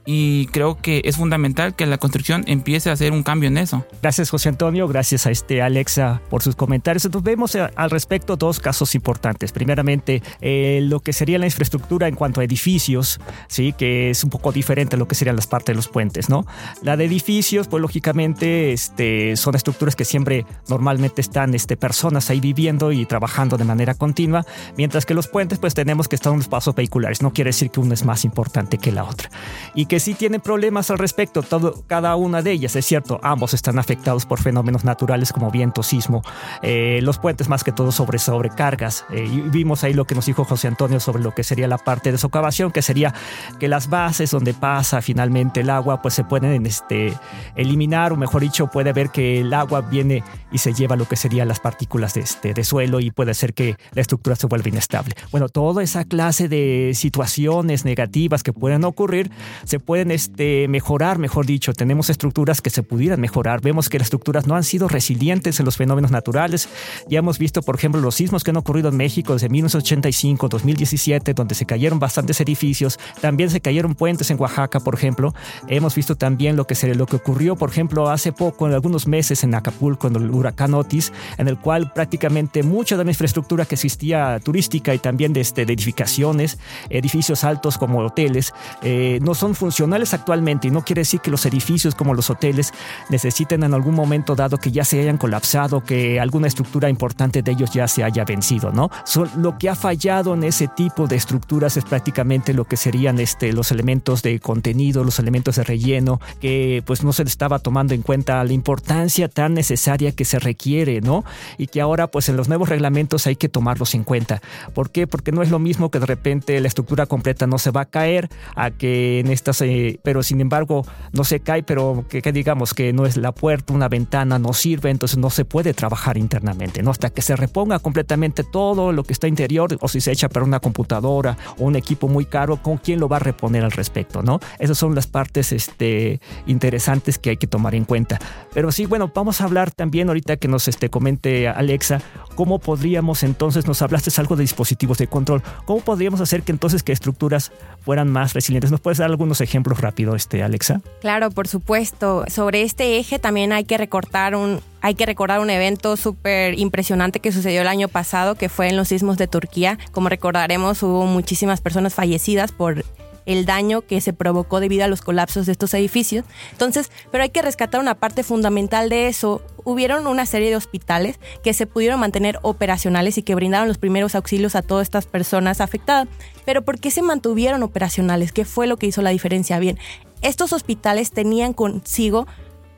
y 0.05 0.47
creo 0.47 0.77
que 0.77 1.03
es 1.05 1.17
fundamental 1.17 1.75
que 1.75 1.87
la 1.87 1.99
construcción 1.99 2.45
empiece 2.47 2.91
a 2.91 2.95
hacer 2.95 3.13
un 3.13 3.23
cambio 3.23 3.49
en 3.49 3.59
eso. 3.59 3.87
Gracias 4.03 4.31
José 4.31 4.49
Antonio, 4.49 4.89
gracias 4.89 5.27
a 5.27 5.31
este 5.31 5.63
Alexa 5.63 6.21
por 6.29 6.43
sus 6.43 6.57
comentarios. 6.57 7.05
Entonces 7.05 7.25
vemos 7.25 7.55
eh, 7.55 7.69
al 7.77 7.91
respecto 7.91 8.37
dos 8.37 8.61
casos 8.61 8.95
importantes. 8.95 9.53
Primeramente, 9.53 10.23
eh, 10.41 10.81
lo 10.83 11.01
que 11.01 11.13
sería 11.13 11.39
la 11.39 11.47
infraestructura 11.47 12.09
en 12.09 12.15
cuanto 12.15 12.41
a 12.41 12.45
edificios, 12.45 13.21
sí, 13.49 13.73
que 13.73 14.11
es 14.11 14.25
un 14.25 14.31
poco 14.31 14.53
diferente 14.53 14.97
a 14.97 14.99
lo 14.99 15.07
que 15.07 15.15
serían 15.15 15.37
las 15.37 15.47
partes 15.47 15.73
de 15.73 15.77
los 15.77 15.89
puentes, 15.89 16.29
¿no? 16.29 16.47
La 16.83 16.97
de 16.97 17.05
edificios, 17.05 17.69
pues 17.69 17.81
lógicamente, 17.81 18.73
este, 18.73 19.37
son 19.37 19.55
estructuras 19.55 19.97
que 19.97 20.05
siempre 20.05 20.47
normalmente 20.69 21.21
están 21.21 21.55
este, 21.55 21.77
personas 21.77 22.31
ahí 22.31 22.41
viviendo 22.41 22.93
y 22.93 23.07
trabajando 23.07 23.57
de 23.57 23.65
manera 23.65 23.95
continua, 23.95 24.45
mientras 24.77 25.07
que 25.07 25.15
los 25.15 25.29
puentes, 25.29 25.59
pues 25.59 25.75
tenemos 25.75 26.09
que 26.09 26.17
estar 26.17 26.33
en 26.33 26.39
los 26.39 26.49
pasos 26.49 26.75
vehiculares. 26.75 27.23
No 27.23 27.33
quiere 27.33 27.51
decir 27.51 27.71
que 27.71 27.81
uno 27.81 27.95
es 27.95 28.05
más 28.05 28.25
importante 28.25 28.79
que 28.79 28.93
la 28.93 29.05
otra. 29.05 29.31
Y 29.75 29.87
que 29.93 30.01
sí 30.01 30.15
tienen 30.15 30.41
problemas 30.41 30.91
al 30.91 30.97
respecto, 30.97 31.43
todo, 31.43 31.85
cada 31.87 32.17
una 32.17 32.41
de 32.41 32.51
ellas, 32.51 32.75
es 32.77 32.87
cierto, 32.87 33.21
ambos 33.23 33.53
están 33.53 33.79
afectados 33.79 34.25
por 34.25 34.41
fenómenos 34.41 34.85
naturales 34.85 35.35
como 35.35 35.51
viento, 35.51 35.83
sismo, 35.83 36.23
eh, 36.63 37.01
los 37.03 37.19
puentes 37.19 37.51
más 37.51 37.63
que 37.63 37.73
todo 37.73 37.93
sobre 37.93 38.19
sobrecargas. 38.19 39.05
Eh, 39.11 39.29
y 39.31 39.41
vimos 39.51 39.85
ahí 39.85 39.93
lo 39.93 40.07
que 40.07 40.15
nos 40.15 40.25
dijo 40.25 40.47
José 40.47 40.69
Antonio 40.69 40.99
sobre 40.99 41.23
lo 41.23 41.35
que 41.35 41.45
sería 41.45 41.69
la 41.69 41.77
parte 41.77 42.11
de 42.11 42.17
socavación, 42.17 42.73
que 42.73 42.81
sería 42.81 43.13
que 43.61 43.69
las 43.69 43.91
bases 43.91 44.31
donde 44.31 44.55
pasa 44.55 45.03
finalmente 45.03 45.61
el 45.61 45.69
agua, 45.69 46.01
pues 46.01 46.15
se 46.15 46.25
pueden 46.25 46.65
este, 46.65 47.13
eliminar, 47.55 48.15
o 48.15 48.17
mejor 48.17 48.41
dicho, 48.41 48.69
puede 48.69 48.95
ver 48.95 49.11
que 49.11 49.41
el 49.41 49.53
agua 49.53 49.83
viene 49.83 50.25
y 50.51 50.57
se 50.57 50.73
lleva 50.73 50.97
lo 50.97 51.07
que 51.07 51.17
serían 51.17 51.49
las 51.49 51.61
partículas 51.61 52.15
de, 52.15 52.23
este, 52.23 52.55
de 52.55 52.65
suelo 52.65 52.99
y 52.99 53.11
puede 53.11 53.35
ser 53.35 53.53
que 53.53 53.77
la 53.93 54.01
estructura 54.01 54.37
se 54.37 54.47
vuelva 54.47 54.71
inestable. 54.71 55.17
Bueno, 55.31 55.51
toda 55.51 55.83
esa 55.83 56.07
clase 56.07 56.49
de 56.49 56.93
situaciones 56.95 57.85
negativas 57.85 58.43
que 58.43 58.55
pueden 58.55 58.85
ocurrir 58.85 59.31
se 59.65 59.82
pueden 59.83 60.11
este, 60.11 60.69
mejorar, 60.69 61.19
mejor 61.19 61.47
dicho. 61.47 61.73
Tenemos 61.73 62.11
estructuras 62.11 62.61
que 62.61 62.71
se 62.71 62.83
pudieran 62.83 63.21
mejorar. 63.21 63.61
Vemos 63.61 63.89
que 63.89 63.99
las 63.99 64.07
estructuras 64.07 64.47
no 64.47 64.57
han 64.57 64.65
sido 64.65 64.89
resilientes 64.89 65.59
en 65.59 65.67
los 65.67 65.77
fenómenos 65.77 66.11
naturales. 66.11 66.69
Ya 67.09 67.19
hemos 67.19 67.39
visto, 67.39 67.63
por 67.63 67.75
ejemplo, 67.77 68.01
los 68.01 68.15
sismos 68.15 68.45
que 68.45 68.51
han 68.51 68.57
ocurrido 68.57 68.89
en 68.89 68.97
México 68.97 69.35
desde 69.35 69.49
1985, 69.49 70.49
2017, 70.49 71.35
donde 71.35 71.55
se 71.55 71.67
cayeron 71.67 71.99
bastantes 71.99 72.41
edificios. 72.41 72.99
También 73.21 73.51
se 73.51 73.61
cayeron 73.61 73.95
puentes 73.95 74.31
en 74.31 74.41
Oaxaca, 74.41 74.81
por 74.81 74.95
ejemplo. 74.95 75.35
Hemos 75.69 75.95
visto 75.95 76.17
también 76.17 76.57
lo 76.57 76.67
que, 76.67 76.75
se, 76.75 76.95
lo 76.95 77.07
que 77.07 77.17
ocurrió, 77.17 77.57
por 77.57 77.71
ejemplo, 77.71 78.09
hace 78.09 78.33
poco, 78.33 78.67
en 78.67 78.75
algunos 78.75 79.07
meses 79.07 79.45
en 79.45 79.55
Acapulco, 79.55 80.07
en 80.07 80.17
el 80.17 80.31
huracán 80.31 80.75
Otis, 80.75 81.13
en 81.39 81.49
el 81.49 81.59
cual 81.59 81.93
prácticamente 81.93 82.63
mucha 82.63 82.97
de 82.97 83.05
la 83.05 83.11
infraestructura 83.11 83.65
que 83.65 83.75
existía 83.75 84.41
turística 84.41 84.95
y 84.95 84.99
también 84.99 85.33
de, 85.33 85.41
este, 85.41 85.67
de 85.67 85.73
edificaciones, 85.73 86.59
edificios 86.89 87.45
altos 87.45 87.79
como 87.79 87.99
hoteles, 87.99 88.53
eh, 88.83 89.19
no 89.23 89.35
son 89.35 89.55
funcionales 89.55 89.72
funcionales 89.73 90.13
actualmente 90.13 90.69
y 90.69 90.71
no 90.71 90.85
quiere 90.85 91.01
decir 91.01 91.21
que 91.21 91.31
los 91.31 91.47
edificios 91.47 91.95
como 91.95 92.13
los 92.13 92.29
hoteles 92.29 92.75
necesiten 93.09 93.63
en 93.63 93.73
algún 93.73 93.95
momento 93.95 94.35
dado 94.35 94.59
que 94.59 94.71
ya 94.71 94.85
se 94.85 95.01
hayan 95.01 95.17
colapsado, 95.17 95.83
que 95.83 96.21
alguna 96.21 96.47
estructura 96.47 96.91
importante 96.91 97.41
de 97.41 97.53
ellos 97.53 97.71
ya 97.73 97.89
se 97.89 98.05
haya 98.05 98.23
vencido, 98.27 98.71
¿no? 98.71 98.91
lo 99.39 99.57
que 99.57 99.71
ha 99.71 99.75
fallado 99.75 100.35
en 100.35 100.45
ese 100.45 100.69
tipo 100.69 101.07
de 101.07 101.17
estructuras 101.17 101.79
es 101.79 101.85
prácticamente 101.85 102.53
lo 102.53 102.67
que 102.67 102.77
serían 102.77 103.19
este, 103.19 103.55
los 103.55 103.71
elementos 103.71 104.23
de 104.23 104.41
contenido, 104.41 105.05
los 105.05 105.19
elementos 105.19 105.57
de 105.57 105.65
relleno, 105.65 106.21
que 106.39 106.83
pues 106.85 107.03
no 107.03 107.15
se 107.15 107.25
le 107.25 107.31
estaba 107.31 107.59
tomando 107.59 107.95
en 107.95 108.03
cuenta 108.03 108.45
la 108.45 108.53
importancia 108.53 109.29
tan 109.29 109.55
necesaria 109.55 110.13
que 110.13 110.27
se 110.27 110.39
requiere, 110.39 111.01
¿no? 111.01 111.25
Y 111.57 111.69
que 111.69 111.81
ahora 111.81 112.09
pues 112.09 112.29
en 112.29 112.37
los 112.37 112.49
nuevos 112.49 112.69
reglamentos 112.69 113.27
hay 113.27 113.37
que 113.37 113.49
tomarlos 113.49 113.95
en 113.95 114.05
cuenta. 114.05 114.43
¿Por 114.75 114.91
qué? 114.91 115.07
Porque 115.07 115.33
no 115.33 115.41
es 115.41 115.51
lo 115.51 115.59
mismo 115.59 115.91
que 115.91 115.99
de 115.99 116.07
repente 116.07 116.61
la 116.61 116.69
estructura 116.69 117.07
completa 117.07 117.47
no 117.47 117.57
se 117.59 117.71
va 117.71 117.83
a 117.83 117.87
caer 117.87 118.29
a 118.55 118.71
que 118.71 119.21
en 119.21 119.29
estas 119.29 119.62
pero 120.03 120.23
sin 120.23 120.41
embargo 120.41 120.85
no 121.13 121.25
se 121.25 121.41
cae, 121.41 121.63
pero 121.63 122.05
que, 122.09 122.21
digamos 122.33 122.75
que 122.75 122.93
no 122.93 123.07
es 123.07 123.17
la 123.17 123.33
puerta, 123.33 123.73
una 123.73 123.89
ventana, 123.89 124.39
no 124.39 124.53
sirve, 124.53 124.91
entonces 124.91 125.19
no 125.19 125.31
se 125.31 125.45
puede 125.45 125.75
trabajar 125.75 126.17
internamente, 126.17 126.83
¿no? 126.83 126.91
Hasta 126.91 127.11
que 127.11 127.23
se 127.23 127.37
reponga 127.37 127.79
completamente 127.79 128.45
todo 128.45 128.93
lo 128.93 129.05
que 129.05 129.13
está 129.13 129.29
interior, 129.29 129.77
o 129.81 129.89
si 129.89 130.01
se 130.01 130.13
echa 130.13 130.29
para 130.29 130.45
una 130.45 130.61
computadora 130.61 131.37
o 131.59 131.65
un 131.65 131.77
equipo 131.77 132.09
muy 132.09 132.25
caro, 132.25 132.57
¿con 132.57 132.79
quién 132.79 133.01
lo 133.01 133.09
va 133.09 133.17
a 133.17 133.21
reponer 133.21 133.65
al 133.65 133.73
respecto, 133.73 134.23
no? 134.23 134.41
Esas 134.59 134.79
son 134.79 134.95
las 134.95 135.07
partes 135.07 135.53
este, 135.53 136.21
interesantes 136.47 137.19
que 137.19 137.31
hay 137.31 137.37
que 137.37 137.47
tomar 137.47 137.75
en 137.75 137.85
cuenta. 137.85 138.19
Pero 138.55 138.73
sí, 138.73 138.87
bueno, 138.87 139.11
vamos 139.15 139.41
a 139.41 139.45
hablar 139.45 139.71
también 139.71 140.09
ahorita 140.09 140.37
que 140.37 140.49
nos 140.49 140.69
este, 140.69 140.91
comente 140.91 141.49
Alexa, 141.49 142.01
cómo 142.35 142.59
podríamos 142.59 143.23
entonces, 143.23 143.67
nos 143.67 143.83
hablaste 143.83 144.11
algo 144.21 144.37
de 144.37 144.43
dispositivos 144.43 144.99
de 144.99 145.07
control, 145.07 145.43
cómo 145.65 145.81
podríamos 145.81 146.21
hacer 146.21 146.43
que 146.43 146.53
entonces 146.53 146.83
que 146.83 146.93
estructuras 146.93 147.53
fueran 147.81 148.11
más 148.11 148.35
resilientes. 148.35 148.71
¿Nos 148.71 148.81
puedes 148.81 148.99
dar 148.99 149.11
algunos 149.11 149.41
ejemplos? 149.41 149.52
Ejemplos 149.53 149.81
rápido, 149.81 150.17
este, 150.17 150.43
Alexa? 150.43 150.81
Claro, 151.01 151.31
por 151.31 151.47
supuesto. 151.47 152.25
Sobre 152.29 152.63
este 152.63 152.99
eje 152.99 153.19
también 153.19 153.53
hay 153.53 153.65
que 153.65 153.77
recortar 153.77 154.35
un, 154.35 154.61
hay 154.81 154.95
que 154.95 155.05
recordar 155.05 155.41
un 155.41 155.51
evento 155.51 155.97
súper 155.99 156.59
impresionante 156.59 157.21
que 157.21 157.33
sucedió 157.33 157.61
el 157.61 157.69
año 157.69 157.89
pasado, 157.89 158.35
que 158.35 158.49
fue 158.49 158.69
en 158.69 158.77
los 158.77 158.89
sismos 158.89 159.19
de 159.19 159.29
Turquía. 159.29 159.79
Como 159.93 160.09
recordaremos, 160.09 160.83
hubo 160.83 161.05
muchísimas 161.05 161.61
personas 161.61 161.95
fallecidas 161.95 162.51
por 162.51 162.85
el 163.27 163.47
daño 163.47 163.83
que 163.83 164.01
se 164.01 164.13
provocó 164.13 164.61
debido 164.61 164.85
a 164.85 164.89
los 164.89 165.03
colapsos 165.03 165.47
de 165.47 165.53
estos 165.53 165.75
edificios. 165.75 166.25
Entonces, 166.53 166.91
pero 167.11 167.25
hay 167.25 167.31
que 167.31 167.43
rescatar 167.43 167.81
una 167.81 167.95
parte 167.95 168.23
fundamental 168.23 168.89
de 168.89 169.09
eso. 169.09 169.43
Hubieron 169.65 170.07
una 170.07 170.27
serie 170.27 170.51
de 170.51 170.57
hospitales 170.57 171.19
que 171.43 171.55
se 171.55 171.67
pudieron 171.67 172.01
mantener 172.01 172.39
operacionales 172.43 173.19
y 173.19 173.23
que 173.23 173.35
brindaron 173.35 173.69
los 173.69 173.79
primeros 173.79 174.15
auxilios 174.15 174.55
a 174.55 174.63
todas 174.63 174.87
estas 174.87 175.07
personas 175.07 175.61
afectadas. 175.61 176.09
Pero 176.45 176.63
¿por 176.63 176.81
qué 176.81 176.91
se 176.91 177.03
mantuvieron 177.03 177.63
operacionales? 177.63 178.33
¿Qué 178.33 178.45
fue 178.45 178.67
lo 178.67 178.77
que 178.77 178.87
hizo 178.87 179.03
la 179.03 179.11
diferencia? 179.11 179.59
Bien, 179.59 179.79
estos 180.23 180.53
hospitales 180.53 181.11
tenían 181.11 181.53
consigo 181.53 182.27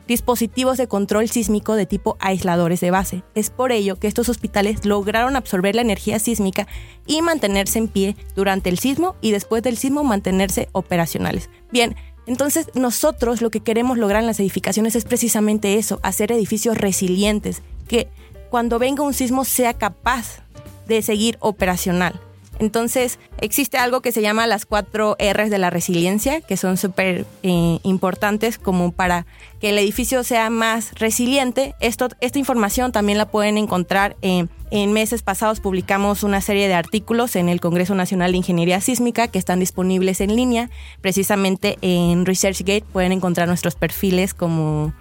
dispositivos 0.07 0.77
de 0.79 0.89
control 0.89 1.29
sísmico 1.29 1.75
de 1.75 1.87
tipo 1.87 2.17
aisladores 2.21 2.81
de 2.81 2.91
base. 2.91 3.23
Es 3.35 3.51
por 3.51 3.73
ello 3.73 3.97
que 3.97 4.07
estos 4.07 4.29
hospitales 4.29 4.85
lograron 4.85 5.37
absorber 5.37 5.75
la 5.75 5.83
energía 5.83 6.19
sísmica 6.19 6.67
y 7.07 7.23
mantenerse 7.23 7.79
en 7.79 7.89
pie 7.89 8.17
durante 8.35 8.71
el 8.71 8.79
sismo 8.79 9.17
y 9.21 9.31
después 9.31 9.63
del 9.63 9.77
sismo 9.77 10.05
mantenerse 10.05 10.69
operacionales. 10.73 11.51
Bien, 11.73 11.97
entonces 12.27 12.71
nosotros 12.75 13.43
lo 13.43 13.51
que 13.51 13.61
queremos 13.61 13.99
lograr 13.99 14.23
en 14.23 14.27
las 14.27 14.41
edificaciones 14.41 14.97
es 14.97 15.05
precisamente 15.05 15.75
eso, 15.75 16.01
hacer 16.03 16.33
edificios 16.33 16.77
resilientes, 16.79 17.63
que 17.87 18.09
cuando 18.51 18.79
venga 18.79 19.03
un 19.03 19.15
sismo 19.15 19.45
sea 19.45 19.75
capaz 19.75 20.43
de 20.87 21.03
seguir 21.03 21.37
operacional. 21.41 22.21
Entonces, 22.59 23.19
existe 23.41 23.79
algo 23.79 24.01
que 24.01 24.13
se 24.13 24.23
llama 24.23 24.47
las 24.47 24.67
cuatro 24.67 25.17
R's 25.19 25.51
de 25.51 25.59
la 25.59 25.71
resiliencia, 25.71 26.41
que 26.41 26.57
son 26.57 26.77
súper 26.77 27.27
eh, 27.43 27.79
importantes 27.83 28.59
como 28.59 28.93
para 28.93 29.27
que 29.61 29.71
el 29.71 29.79
edificio 29.79 30.25
sea 30.25 30.51
más 30.51 30.93
resiliente. 30.95 31.75
Esto, 31.81 32.09
esta 32.21 32.39
información 32.39 32.93
también 32.93 33.19
la 33.19 33.27
pueden 33.27 33.59
encontrar 33.59 34.17
en 34.23 34.49
en 34.75 34.93
meses 34.93 35.23
pasados 35.23 35.61
publicamos 35.61 36.25
una 36.25 36.41
serie 36.41 36.67
de 36.67 36.75
artículos 36.75 37.37
en 37.37 37.49
el 37.49 37.61
Congreso 37.61 37.95
Nacional 37.95 38.33
de 38.33 38.39
Ingeniería 38.39 38.81
Sísmica 38.81 39.29
que 39.29 39.39
están 39.39 39.61
disponibles 39.61 40.21
en 40.21 40.35
línea. 40.35 40.69
Precisamente 41.01 41.79
en 41.81 42.27
ResearchGate 42.27 42.85
pueden 42.93 43.13
encontrar 43.13 43.47
nuestros 43.47 43.77
perfiles 43.77 44.35
como 44.35 44.93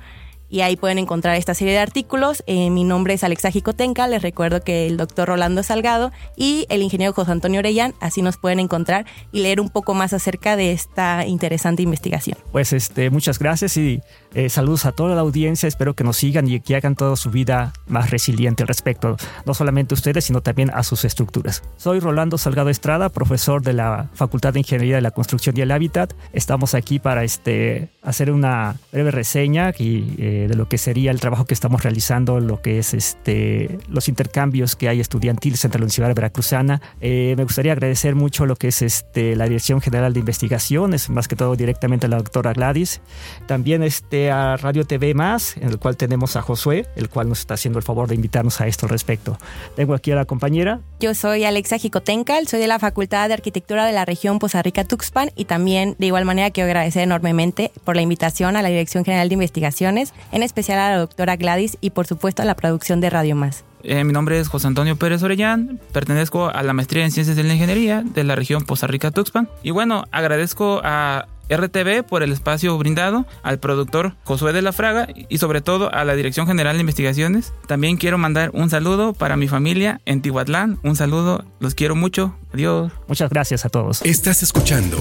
y 0.54 0.62
ahí 0.62 0.76
pueden 0.76 1.00
encontrar 1.00 1.36
esta 1.36 1.56
serie 1.56 1.74
de 1.74 1.80
artículos. 1.80 2.44
Eh, 2.46 2.70
mi 2.70 2.84
nombre 2.84 3.16
es 3.16 3.24
Alexa 3.24 3.50
Jicotenca, 3.50 4.08
les 4.08 4.22
recuerdo 4.22 4.62
que 4.62 4.86
el 4.86 4.98
doctor 4.98 5.30
Rolando 5.30 5.64
Salgado 5.64 6.12
y 6.38 6.68
el 6.70 6.84
ingeniero 6.84 7.12
José 7.12 7.32
Antonio 7.32 7.58
Orellán, 7.60 7.96
así 8.00 8.22
nos 8.22 8.38
pueden 8.38 8.60
encontrar 8.60 9.08
y 9.32 9.42
leer 9.42 9.60
un 9.60 9.70
poco 9.70 9.96
más 9.96 10.14
acerca 10.14 10.56
de 10.56 10.72
esta 10.72 11.26
interesante 11.26 11.82
investigación. 11.82 12.38
Pues 12.52 12.72
este, 12.72 13.10
muchas 13.10 13.40
gracias 13.40 13.78
y 13.78 14.02
eh, 14.36 14.48
saludos 14.50 14.86
a 14.86 14.92
toda 14.92 15.16
la 15.16 15.22
audiencia, 15.22 15.68
espero 15.68 15.96
que 15.96 16.04
nos 16.04 16.18
sigan 16.18 16.48
y 16.48 16.60
que 16.60 16.76
hagan 16.76 16.96
toda 16.96 17.16
su 17.16 17.32
vida 17.32 17.74
más 17.88 18.12
resiliente 18.12 18.62
al 18.62 18.68
respecto, 18.68 19.18
no 19.48 19.56
solamente 19.56 19.96
a 19.96 19.96
ustedes, 19.96 20.26
sino 20.26 20.42
también 20.42 20.70
a 20.72 20.84
sus 20.84 21.04
estructuras. 21.04 21.64
Soy 21.78 22.00
Rolando 22.00 22.38
Salgado 22.38 22.70
Estrada, 22.70 23.10
profesor 23.10 23.64
de 23.64 23.74
la 23.74 24.12
Facultad 24.14 24.54
de 24.54 24.60
Ingeniería 24.60 24.98
de 24.98 25.02
la 25.02 25.10
Construcción 25.10 25.58
y 25.58 25.62
el 25.62 25.72
Hábitat. 25.72 26.14
Estamos 26.32 26.76
aquí 26.76 27.00
para 27.00 27.24
este, 27.24 27.90
hacer 28.04 28.30
una 28.30 28.76
breve 28.92 29.10
reseña 29.10 29.72
y, 29.80 30.14
eh, 30.20 30.43
de 30.48 30.56
lo 30.56 30.68
que 30.68 30.78
sería 30.78 31.12
el 31.12 31.20
trabajo 31.20 31.46
que 31.46 31.54
estamos 31.54 31.84
realizando, 31.84 32.40
lo 32.40 32.62
que 32.62 32.80
es 32.80 32.94
este, 32.94 33.78
los 33.88 34.08
intercambios 34.10 34.76
que 34.76 34.90
hay 34.90 35.00
estudiantiles 35.00 35.64
entre 35.66 35.80
la 35.80 35.84
Universidad 35.84 36.14
Veracruzana. 36.14 36.82
Eh, 37.02 37.34
me 37.38 37.44
gustaría 37.44 37.72
agradecer 37.72 38.16
mucho 38.16 38.46
lo 38.46 38.56
que 38.56 38.70
es 38.70 38.82
este, 38.82 39.36
la 39.36 39.46
Dirección 39.46 39.82
General 39.82 40.14
de 40.14 40.20
Investigaciones, 40.20 41.10
más 41.10 41.28
que 41.28 41.36
todo 41.36 41.56
directamente 41.56 42.06
a 42.08 42.10
la 42.10 42.18
doctora 42.18 42.54
Gladys. 42.54 43.02
También 43.48 43.84
este, 43.84 44.32
a 44.32 44.58
Radio 44.58 44.86
TV 44.86 45.14
Más, 45.14 45.58
en 45.58 45.70
el 45.70 45.80
cual 45.80 45.98
tenemos 45.98 46.36
a 46.36 46.42
Josué, 46.42 46.86
el 46.96 47.10
cual 47.10 47.30
nos 47.30 47.40
está 47.40 47.56
haciendo 47.56 47.80
el 47.80 47.84
favor 47.84 48.08
de 48.08 48.16
invitarnos 48.16 48.62
a 48.62 48.68
esto 48.68 48.86
al 48.86 48.92
respecto. 48.92 49.38
Tengo 49.76 49.94
aquí 49.94 50.12
a 50.12 50.16
la 50.16 50.26
compañera. 50.26 50.80
Yo 51.00 51.14
soy 51.14 51.44
Alexa 51.44 51.78
Jicotencal, 51.78 52.48
soy 52.48 52.60
de 52.60 52.68
la 52.68 52.80
Facultad 52.80 53.28
de 53.28 53.34
Arquitectura 53.34 53.86
de 53.86 53.92
la 53.92 54.06
región 54.06 54.40
Poza 54.40 54.62
Rica 54.62 54.84
Tuxpan 54.84 55.32
y 55.36 55.46
también 55.46 55.96
de 56.00 56.08
igual 56.08 56.26
manera 56.26 56.52
quiero 56.52 56.68
agradecer 56.68 57.04
enormemente 57.04 57.72
por 57.84 57.96
la 57.96 58.02
invitación 58.02 58.56
a 58.56 58.62
la 58.62 58.70
Dirección 58.70 59.04
General 59.06 59.28
de 59.28 59.34
Investigaciones 59.34 60.14
en 60.32 60.44
especial 60.44 60.80
a 60.80 60.92
la 60.92 60.98
doctora 60.98 61.36
Gladys 61.36 61.78
y 61.82 61.92
por 61.92 62.08
supuesto 62.08 62.42
a 62.42 62.46
la 62.46 62.56
producción 62.56 63.02
de 63.02 63.10
Radio 63.10 63.36
Más. 63.36 63.64
Eh, 63.84 64.04
mi 64.06 64.14
nombre 64.14 64.40
es 64.40 64.48
José 64.48 64.68
Antonio 64.68 64.96
Pérez 64.96 65.24
Orellán, 65.24 65.80
pertenezco 65.92 66.50
a 66.50 66.64
la 66.64 66.72
maestría 66.72 67.04
en 67.04 67.12
Ciencias 67.12 67.36
de 67.36 67.44
la 67.44 67.54
Ingeniería 67.54 68.02
de 68.02 68.24
la 68.24 68.36
región 68.36 68.64
Poza 68.64 68.88
Rica 68.88 69.12
Tuxpan. 69.12 69.50
Y 69.62 69.72
bueno, 69.72 70.06
agradezco 70.12 70.80
a 70.84 71.28
RTV 71.50 72.04
por 72.04 72.24
el 72.24 72.32
espacio 72.32 72.78
brindado, 72.78 73.26
al 73.44 73.60
productor 73.60 74.16
Josué 74.24 74.54
de 74.54 74.62
la 74.62 74.72
Fraga 74.72 75.08
y 75.28 75.38
sobre 75.38 75.62
todo 75.62 75.94
a 75.94 76.06
la 76.06 76.16
Dirección 76.16 76.48
General 76.48 76.76
de 76.76 76.82
Investigaciones. 76.82 77.54
También 77.68 77.98
quiero 77.98 78.18
mandar 78.18 78.52
un 78.54 78.70
saludo 78.70 79.14
para 79.14 79.38
mi 79.38 79.48
familia 79.48 80.02
en 80.06 80.22
Tihuatlán. 80.22 80.80
Un 80.84 80.96
saludo, 80.96 81.44
los 81.60 81.76
quiero 81.76 81.96
mucho. 81.96 82.36
Adiós. 82.54 82.92
Muchas 83.08 83.30
gracias 83.30 83.66
a 83.66 83.70
todos. 83.70 84.02
Estás 84.04 84.44
escuchando 84.44 84.98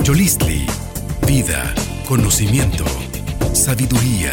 Yolistli, 0.00 0.66
vida, 1.26 1.74
conocimiento, 2.08 2.84
sabiduría. 3.52 4.32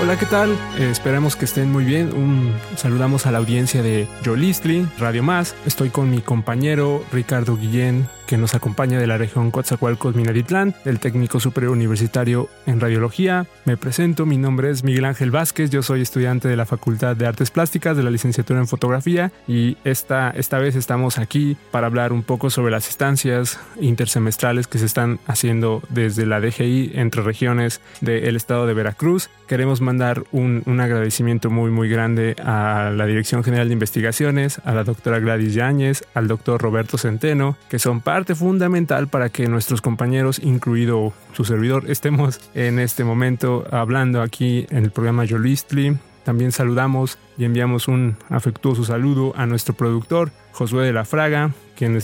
Hola, 0.00 0.18
¿qué 0.18 0.24
tal? 0.24 0.50
Eh, 0.78 0.88
esperemos 0.90 1.36
que 1.36 1.44
estén 1.44 1.70
muy 1.70 1.84
bien. 1.84 2.10
Un, 2.14 2.54
saludamos 2.74 3.26
a 3.26 3.32
la 3.32 3.36
audiencia 3.36 3.82
de 3.82 4.08
Jolistli, 4.24 4.88
Radio 4.98 5.22
Más. 5.22 5.54
Estoy 5.66 5.90
con 5.90 6.10
mi 6.10 6.22
compañero 6.22 7.04
Ricardo 7.12 7.58
Guillén, 7.58 8.08
que 8.32 8.38
nos 8.38 8.54
acompaña 8.54 8.98
de 8.98 9.06
la 9.06 9.18
región 9.18 9.50
Coatzacoalcos 9.50 10.16
Minatitlán, 10.16 10.74
del 10.86 11.00
técnico 11.00 11.38
superior 11.38 11.70
universitario 11.70 12.48
en 12.64 12.80
radiología. 12.80 13.46
Me 13.66 13.76
presento, 13.76 14.24
mi 14.24 14.38
nombre 14.38 14.70
es 14.70 14.84
Miguel 14.84 15.04
Ángel 15.04 15.30
Vázquez, 15.30 15.68
yo 15.68 15.82
soy 15.82 16.00
estudiante 16.00 16.48
de 16.48 16.56
la 16.56 16.64
Facultad 16.64 17.14
de 17.14 17.26
Artes 17.26 17.50
Plásticas 17.50 17.94
de 17.94 18.02
la 18.02 18.08
licenciatura 18.08 18.58
en 18.58 18.68
fotografía 18.68 19.30
y 19.46 19.76
esta, 19.84 20.30
esta 20.30 20.58
vez 20.58 20.76
estamos 20.76 21.18
aquí 21.18 21.58
para 21.70 21.88
hablar 21.88 22.14
un 22.14 22.22
poco 22.22 22.48
sobre 22.48 22.70
las 22.70 22.88
estancias 22.88 23.60
intersemestrales 23.78 24.66
que 24.66 24.78
se 24.78 24.86
están 24.86 25.18
haciendo 25.26 25.82
desde 25.90 26.24
la 26.24 26.40
DGI 26.40 26.92
entre 26.94 27.20
regiones 27.20 27.82
del 28.00 28.34
estado 28.34 28.66
de 28.66 28.72
Veracruz. 28.72 29.28
Queremos 29.46 29.82
mandar 29.82 30.24
un, 30.32 30.62
un 30.64 30.80
agradecimiento 30.80 31.50
muy 31.50 31.70
muy 31.70 31.90
grande 31.90 32.34
a 32.42 32.90
la 32.96 33.04
Dirección 33.04 33.44
General 33.44 33.68
de 33.68 33.74
Investigaciones, 33.74 34.58
a 34.64 34.72
la 34.72 34.84
doctora 34.84 35.18
Gladys 35.18 35.52
Yáñez, 35.52 36.04
al 36.14 36.28
doctor 36.28 36.62
Roberto 36.62 36.96
Centeno, 36.96 37.58
que 37.68 37.78
son 37.78 38.00
parte 38.00 38.21
parte 38.22 38.36
fundamental 38.36 39.08
para 39.08 39.30
que 39.30 39.48
nuestros 39.48 39.82
compañeros, 39.82 40.38
incluido 40.38 41.12
su 41.32 41.44
servidor, 41.44 41.90
estemos 41.90 42.38
en 42.54 42.78
este 42.78 43.02
momento 43.02 43.64
hablando 43.72 44.22
aquí 44.22 44.64
en 44.70 44.84
el 44.84 44.92
programa 44.92 45.24
Yolistli. 45.24 45.96
También 46.22 46.52
saludamos 46.52 47.18
y 47.36 47.44
enviamos 47.46 47.88
un 47.88 48.16
afectuoso 48.28 48.84
saludo 48.84 49.32
a 49.36 49.46
nuestro 49.46 49.74
productor, 49.74 50.30
Josué 50.52 50.84
de 50.84 50.92
la 50.92 51.04
Fraga, 51.04 51.50
quien 51.74 51.98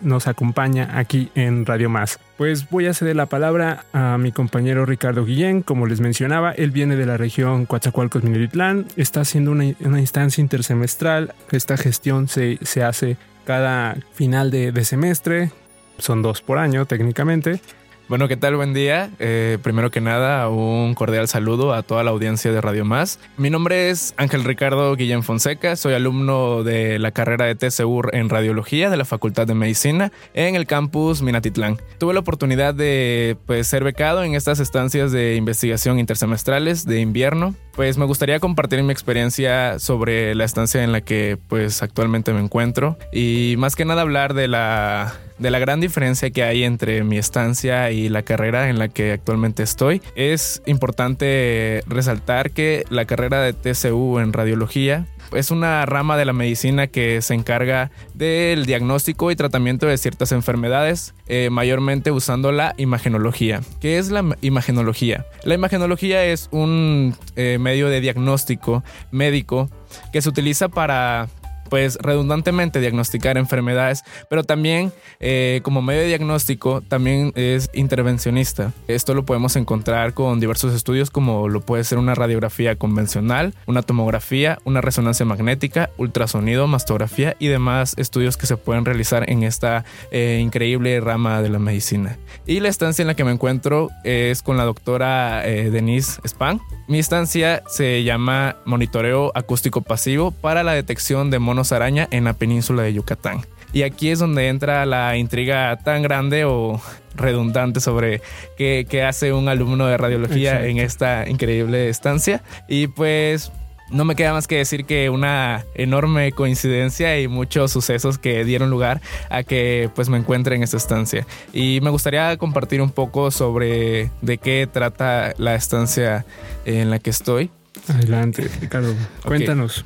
nos, 0.00 0.26
acompaña 0.26 0.98
aquí 0.98 1.30
en 1.34 1.66
Radio 1.66 1.90
Más. 1.90 2.18
Pues 2.38 2.70
voy 2.70 2.86
a 2.86 2.94
ceder 2.94 3.16
la 3.16 3.26
palabra 3.26 3.84
a 3.92 4.16
mi 4.16 4.32
compañero 4.32 4.86
Ricardo 4.86 5.26
Guillén. 5.26 5.60
Como 5.60 5.86
les 5.86 6.00
mencionaba, 6.00 6.52
él 6.52 6.70
viene 6.70 6.96
de 6.96 7.04
la 7.04 7.18
región 7.18 7.66
Coatzacoalcos 7.66 8.24
Mineritlán, 8.24 8.86
está 8.96 9.20
haciendo 9.20 9.50
una, 9.50 9.66
instancia 10.00 10.40
intersemestral. 10.40 11.34
Esta 11.50 11.76
gestión 11.76 12.26
se, 12.26 12.58
se 12.62 12.82
hace 12.82 13.18
cada 13.48 13.96
final 14.12 14.50
de, 14.50 14.84
semestre. 14.84 15.50
Son 15.96 16.20
dos 16.20 16.42
por 16.42 16.58
año 16.58 16.84
técnicamente. 16.84 17.62
Bueno, 18.06 18.28
¿qué 18.28 18.36
tal? 18.36 18.56
Buen 18.56 18.74
día. 18.74 19.08
Eh, 19.18 19.56
primero 19.62 19.90
que 19.90 20.02
nada, 20.02 20.50
un 20.50 20.94
cordial 20.94 21.28
saludo 21.28 21.72
a 21.72 21.82
toda 21.82 22.04
la 22.04 22.10
audiencia 22.10 22.52
de 22.52 22.60
Radio 22.60 22.84
Más. 22.84 23.18
Mi 23.38 23.48
nombre 23.48 23.88
es 23.88 24.12
Ángel 24.18 24.44
Ricardo 24.44 24.94
Guillén 24.96 25.22
Fonseca, 25.22 25.76
soy 25.76 25.94
alumno 25.94 26.62
de 26.62 26.98
la 26.98 27.12
carrera 27.12 27.46
de 27.46 27.54
TCUR 27.54 28.14
en 28.14 28.28
Radiología 28.28 28.90
de 28.90 28.98
la 28.98 29.06
Facultad 29.06 29.46
de 29.46 29.54
Medicina 29.54 30.12
en 30.34 30.54
el 30.54 30.66
campus 30.66 31.22
Minatitlán. 31.22 31.78
Tuve 31.96 32.12
la 32.12 32.20
oportunidad 32.20 32.74
de 32.74 33.38
pues, 33.46 33.66
ser 33.66 33.82
becado 33.82 34.24
en 34.24 34.34
estas 34.34 34.60
estancias 34.60 35.10
de 35.10 35.36
investigación 35.36 35.98
intersemestrales 35.98 36.84
de 36.84 37.00
invierno. 37.00 37.54
Pues 37.78 37.96
me 37.96 38.06
gustaría 38.06 38.40
compartir 38.40 38.82
mi 38.82 38.90
experiencia 38.90 39.78
sobre 39.78 40.34
la 40.34 40.44
estancia 40.44 40.82
en 40.82 40.90
la 40.90 41.00
que 41.00 41.38
pues 41.46 41.80
actualmente 41.80 42.32
me 42.32 42.40
encuentro 42.40 42.98
y 43.12 43.54
más 43.56 43.76
que 43.76 43.84
nada 43.84 44.02
hablar 44.02 44.34
de 44.34 44.48
la 44.48 45.14
de 45.38 45.52
la 45.52 45.60
gran 45.60 45.80
diferencia 45.80 46.30
que 46.30 46.42
hay 46.42 46.64
entre 46.64 47.04
mi 47.04 47.18
estancia 47.18 47.92
y 47.92 48.08
la 48.08 48.22
carrera 48.22 48.68
en 48.68 48.80
la 48.80 48.88
que 48.88 49.12
actualmente 49.12 49.62
estoy. 49.62 50.02
Es 50.16 50.60
importante 50.66 51.84
resaltar 51.86 52.50
que 52.50 52.84
la 52.90 53.04
carrera 53.04 53.42
de 53.42 53.52
TCU 53.52 54.18
en 54.18 54.32
radiología 54.32 55.06
es 55.32 55.50
una 55.50 55.84
rama 55.86 56.16
de 56.16 56.24
la 56.24 56.32
medicina 56.32 56.86
que 56.86 57.22
se 57.22 57.34
encarga 57.34 57.90
del 58.14 58.66
diagnóstico 58.66 59.30
y 59.30 59.36
tratamiento 59.36 59.86
de 59.86 59.98
ciertas 59.98 60.32
enfermedades, 60.32 61.14
eh, 61.26 61.48
mayormente 61.50 62.10
usando 62.10 62.52
la 62.52 62.74
imagenología. 62.78 63.60
¿Qué 63.80 63.98
es 63.98 64.10
la 64.10 64.24
imagenología? 64.40 65.26
La 65.44 65.54
imagenología 65.54 66.24
es 66.24 66.48
un 66.50 67.14
eh, 67.36 67.58
medio 67.60 67.88
de 67.88 68.00
diagnóstico 68.00 68.84
médico 69.10 69.70
que 70.12 70.22
se 70.22 70.28
utiliza 70.28 70.68
para 70.68 71.28
pues 71.68 71.96
redundantemente 72.00 72.80
diagnosticar 72.80 73.38
enfermedades, 73.38 74.02
pero 74.28 74.44
también 74.44 74.92
eh, 75.20 75.60
como 75.62 75.82
medio 75.82 76.02
de 76.02 76.08
diagnóstico 76.08 76.80
también 76.80 77.32
es 77.34 77.70
intervencionista. 77.72 78.72
Esto 78.86 79.14
lo 79.14 79.24
podemos 79.24 79.56
encontrar 79.56 80.14
con 80.14 80.40
diversos 80.40 80.74
estudios 80.74 81.10
como 81.10 81.48
lo 81.48 81.60
puede 81.60 81.84
ser 81.84 81.98
una 81.98 82.14
radiografía 82.14 82.76
convencional, 82.76 83.54
una 83.66 83.82
tomografía, 83.82 84.58
una 84.64 84.80
resonancia 84.80 85.26
magnética, 85.26 85.90
ultrasonido, 85.96 86.66
mastografía 86.66 87.36
y 87.38 87.48
demás 87.48 87.94
estudios 87.96 88.36
que 88.36 88.46
se 88.46 88.56
pueden 88.56 88.84
realizar 88.84 89.28
en 89.30 89.42
esta 89.42 89.84
eh, 90.10 90.40
increíble 90.42 91.00
rama 91.00 91.42
de 91.42 91.48
la 91.48 91.58
medicina. 91.58 92.16
Y 92.46 92.60
la 92.60 92.68
estancia 92.68 93.02
en 93.02 93.08
la 93.08 93.14
que 93.14 93.24
me 93.24 93.32
encuentro 93.32 93.90
es 94.04 94.42
con 94.42 94.56
la 94.56 94.64
doctora 94.64 95.46
eh, 95.46 95.70
Denise 95.70 96.20
Span. 96.26 96.60
Mi 96.86 96.98
estancia 96.98 97.62
se 97.68 98.02
llama 98.02 98.56
monitoreo 98.64 99.30
acústico 99.34 99.82
pasivo 99.82 100.30
para 100.30 100.62
la 100.62 100.72
detección 100.72 101.30
de 101.30 101.38
monos 101.38 101.57
araña 101.72 102.08
en 102.10 102.24
la 102.24 102.32
península 102.32 102.82
de 102.82 102.94
Yucatán. 102.94 103.42
Y 103.72 103.82
aquí 103.82 104.10
es 104.10 104.18
donde 104.18 104.48
entra 104.48 104.86
la 104.86 105.16
intriga 105.16 105.76
tan 105.76 106.02
grande 106.02 106.44
o 106.44 106.80
redundante 107.14 107.80
sobre 107.80 108.22
qué, 108.56 109.04
hace 109.06 109.32
un 109.32 109.48
alumno 109.48 109.86
de 109.86 109.96
radiología 109.96 110.66
en 110.66 110.78
esta 110.78 111.28
increíble 111.28 111.88
estancia. 111.88 112.42
Y 112.66 112.86
pues 112.86 113.52
no 113.90 114.04
me 114.04 114.16
queda 114.16 114.32
más 114.32 114.46
que 114.46 114.56
decir 114.56 114.84
que 114.84 115.10
una 115.10 115.64
enorme 115.74 116.32
coincidencia 116.32 117.20
y 117.20 117.28
muchos 117.28 117.70
sucesos 117.72 118.18
que 118.18 118.44
dieron 118.44 118.70
lugar 118.70 119.00
a 119.30 119.42
que 119.42 119.90
pues 119.94 120.08
me 120.08 120.18
encuentre 120.18 120.56
en 120.56 120.62
esta 120.62 120.76
estancia. 120.76 121.26
Y 121.52 121.80
me 121.82 121.90
gustaría 121.90 122.36
compartir 122.38 122.80
un 122.80 122.90
poco 122.90 123.30
sobre 123.30 124.10
de 124.22 124.38
qué 124.38 124.68
trata 124.70 125.34
la 125.36 125.54
estancia 125.54 126.24
en 126.64 126.90
la 126.90 126.98
que 126.98 127.10
estoy. 127.10 127.50
Adelante, 127.88 128.48
Ricardo. 128.60 128.94
Cuéntanos. 129.24 129.84